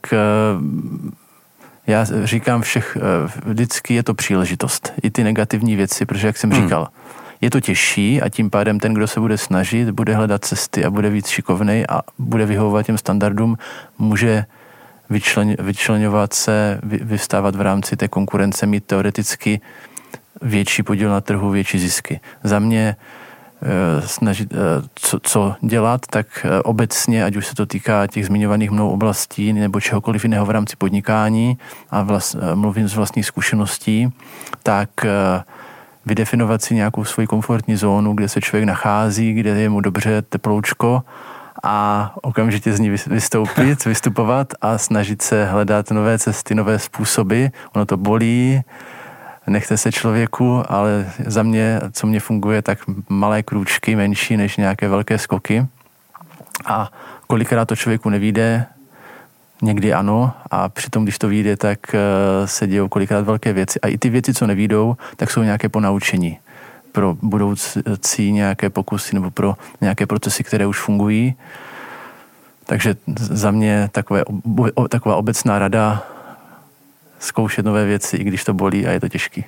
já 1.87 2.05
říkám 2.23 2.61
všech, 2.61 2.97
eh, 2.97 3.31
vždycky 3.45 3.93
je 3.93 4.03
to 4.03 4.13
příležitost. 4.13 4.93
I 5.03 5.11
ty 5.11 5.23
negativní 5.23 5.75
věci, 5.75 6.05
protože 6.05 6.27
jak 6.27 6.37
jsem 6.37 6.51
hmm. 6.51 6.63
říkal, 6.63 6.87
je 7.41 7.49
to 7.49 7.59
těžší 7.59 8.21
a 8.21 8.29
tím 8.29 8.49
pádem 8.49 8.79
ten, 8.79 8.93
kdo 8.93 9.07
se 9.07 9.19
bude 9.19 9.37
snažit, 9.37 9.89
bude 9.89 10.15
hledat 10.15 10.45
cesty 10.45 10.85
a 10.85 10.89
bude 10.89 11.09
víc 11.09 11.27
šikovnej 11.27 11.85
a 11.89 12.01
bude 12.19 12.45
vyhovovat 12.45 12.85
těm 12.85 12.97
standardům, 12.97 13.57
může 13.97 14.45
vyčlen, 15.09 15.55
vyčlenovat 15.59 16.33
se, 16.33 16.79
vy, 16.83 16.97
vystávat 16.97 17.55
v 17.55 17.61
rámci 17.61 17.97
té 17.97 18.07
konkurence, 18.07 18.65
mít 18.65 18.85
teoreticky 18.85 19.61
větší 20.41 20.83
podíl 20.83 21.09
na 21.09 21.21
trhu, 21.21 21.49
větší 21.49 21.79
zisky. 21.79 22.19
Za 22.43 22.59
mě 22.59 22.95
Eh, 23.61 24.07
snažit, 24.07 24.53
eh, 24.53 24.57
co, 24.95 25.19
co 25.23 25.55
dělat, 25.61 26.01
tak 26.09 26.27
eh, 26.45 26.61
obecně, 26.61 27.25
ať 27.25 27.35
už 27.35 27.47
se 27.47 27.55
to 27.55 27.65
týká 27.65 28.07
těch 28.07 28.25
zmiňovaných 28.25 28.71
mnou 28.71 28.89
oblastí 28.89 29.53
nebo 29.53 29.79
čehokoliv 29.79 30.23
jiného 30.23 30.45
v 30.45 30.49
rámci 30.49 30.75
podnikání 30.75 31.57
a 31.91 32.01
vlast, 32.01 32.35
mluvím 32.53 32.87
z 32.87 32.95
vlastních 32.95 33.25
zkušeností, 33.25 34.13
tak 34.63 34.89
vydefinovat 36.05 36.61
si 36.61 36.75
nějakou 36.75 37.05
svoji 37.05 37.27
komfortní 37.27 37.75
zónu, 37.75 38.13
kde 38.13 38.29
se 38.29 38.41
člověk 38.41 38.65
nachází, 38.65 39.33
kde 39.33 39.49
je 39.49 39.69
mu 39.69 39.81
dobře 39.81 40.21
teploučko 40.21 41.03
a 41.63 42.13
okamžitě 42.21 42.73
z 42.73 42.79
ní 42.79 42.89
vystoupit, 42.89 43.85
vystupovat 43.85 44.53
a 44.61 44.77
snažit 44.77 45.21
se 45.21 45.45
hledat 45.45 45.91
nové 45.91 46.19
cesty, 46.19 46.55
nové 46.55 46.79
způsoby. 46.79 47.45
Ono 47.75 47.85
to 47.85 47.97
bolí, 47.97 48.61
nechte 49.47 49.77
se 49.77 49.91
člověku, 49.91 50.63
ale 50.69 51.11
za 51.25 51.43
mě, 51.43 51.79
co 51.91 52.07
mě 52.07 52.19
funguje, 52.19 52.61
tak 52.61 52.79
malé 53.09 53.43
krůčky, 53.43 53.95
menší 53.95 54.37
než 54.37 54.57
nějaké 54.57 54.87
velké 54.87 55.17
skoky. 55.17 55.65
A 56.65 56.91
kolikrát 57.27 57.65
to 57.65 57.75
člověku 57.75 58.09
nevíde, 58.09 58.65
někdy 59.61 59.93
ano, 59.93 60.33
a 60.51 60.69
přitom, 60.69 61.03
když 61.03 61.17
to 61.17 61.27
vyjde, 61.27 61.57
tak 61.57 61.95
eh, 61.95 62.47
se 62.47 62.67
dějou 62.67 62.87
kolikrát 62.87 63.25
velké 63.25 63.53
věci. 63.53 63.81
A 63.81 63.87
i 63.87 63.97
ty 63.97 64.09
věci, 64.09 64.33
co 64.33 64.47
nevídou, 64.47 64.97
tak 65.15 65.31
jsou 65.31 65.43
nějaké 65.43 65.69
ponaučení 65.69 66.39
pro 66.91 67.17
budoucí 67.21 68.31
nějaké 68.31 68.69
pokusy 68.69 69.15
nebo 69.15 69.31
pro 69.31 69.55
nějaké 69.81 70.05
procesy, 70.05 70.43
které 70.43 70.67
už 70.67 70.79
fungují. 70.79 71.35
Takže 72.65 72.95
za 73.15 73.51
mě 73.51 73.89
takové, 73.91 74.23
taková 74.89 75.15
obecná 75.15 75.59
rada, 75.59 76.03
zkoušet 77.19 77.65
nové 77.65 77.85
věci, 77.85 78.17
i 78.17 78.23
když 78.23 78.43
to 78.43 78.53
bolí 78.53 78.87
a 78.87 78.91
je 78.91 78.99
to 78.99 79.09
těžký. 79.09 79.43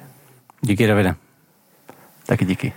Díky, 0.62 0.88
Davide. 0.88 1.16
Taky 2.26 2.46
díky. 2.46 2.74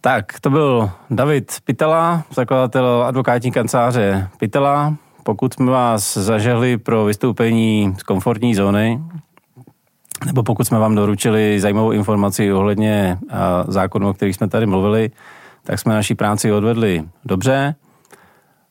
Tak, 0.00 0.40
to 0.40 0.50
byl 0.50 0.90
David 1.10 1.52
Pitela, 1.64 2.22
zakladatel 2.34 3.04
advokátní 3.06 3.52
kanceláře 3.52 4.28
Pitela. 4.38 4.94
Pokud 5.22 5.54
jsme 5.54 5.70
vás 5.70 6.16
zažehli 6.16 6.78
pro 6.78 7.04
vystoupení 7.04 7.96
z 7.98 8.02
komfortní 8.02 8.54
zóny, 8.54 9.02
nebo 10.26 10.42
pokud 10.42 10.64
jsme 10.64 10.78
vám 10.78 10.94
doručili 10.94 11.60
zajímavou 11.60 11.92
informaci 11.92 12.52
ohledně 12.52 13.18
zákonu, 13.68 14.08
o 14.08 14.14
kterých 14.14 14.36
jsme 14.36 14.48
tady 14.48 14.66
mluvili, 14.66 15.10
tak 15.62 15.78
jsme 15.78 15.94
naší 15.94 16.14
práci 16.14 16.52
odvedli 16.52 17.04
dobře. 17.24 17.74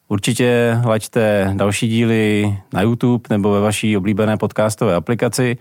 Určitě 0.08 0.80
laďte 0.86 1.54
další 1.56 1.88
díly 1.88 2.58
na 2.74 2.82
YouTube 2.82 3.24
nebo 3.30 3.52
ve 3.52 3.62
vaší 3.62 3.98
oblíbené 3.98 4.38
podcastové 4.38 4.96
aplikaci. 4.96 5.58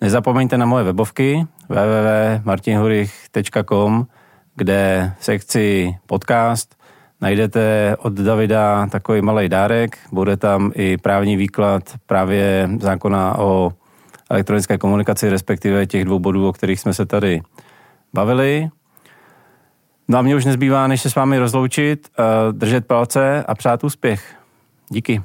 Nezapomeňte 0.00 0.58
na 0.58 0.66
moje 0.66 0.84
webovky 0.84 1.46
www.martinhurich.com, 1.68 4.06
kde 4.56 5.12
v 5.18 5.24
sekci 5.24 5.96
podcast 6.06 6.76
najdete 7.20 7.96
od 7.98 8.12
Davida 8.12 8.86
takový 8.86 9.22
malý 9.22 9.48
dárek. 9.48 9.98
Bude 10.12 10.36
tam 10.36 10.72
i 10.74 10.96
právní 10.96 11.36
výklad 11.36 11.82
právě 12.06 12.70
zákona 12.80 13.38
o 13.38 13.72
elektronické 14.30 14.78
komunikaci, 14.78 15.30
respektive 15.30 15.86
těch 15.86 16.04
dvou 16.04 16.18
bodů, 16.18 16.48
o 16.48 16.52
kterých 16.52 16.80
jsme 16.80 16.94
se 16.94 17.06
tady 17.06 17.42
bavili. 18.14 18.68
No 20.08 20.18
a 20.18 20.22
mě 20.22 20.36
už 20.36 20.44
nezbývá, 20.44 20.86
než 20.86 21.00
se 21.02 21.10
s 21.10 21.14
vámi 21.14 21.38
rozloučit, 21.38 22.08
eh, 22.18 22.52
držet 22.52 22.86
palce 22.86 23.44
a 23.48 23.54
přát 23.54 23.84
úspěch. 23.84 24.34
Díky. 24.88 25.22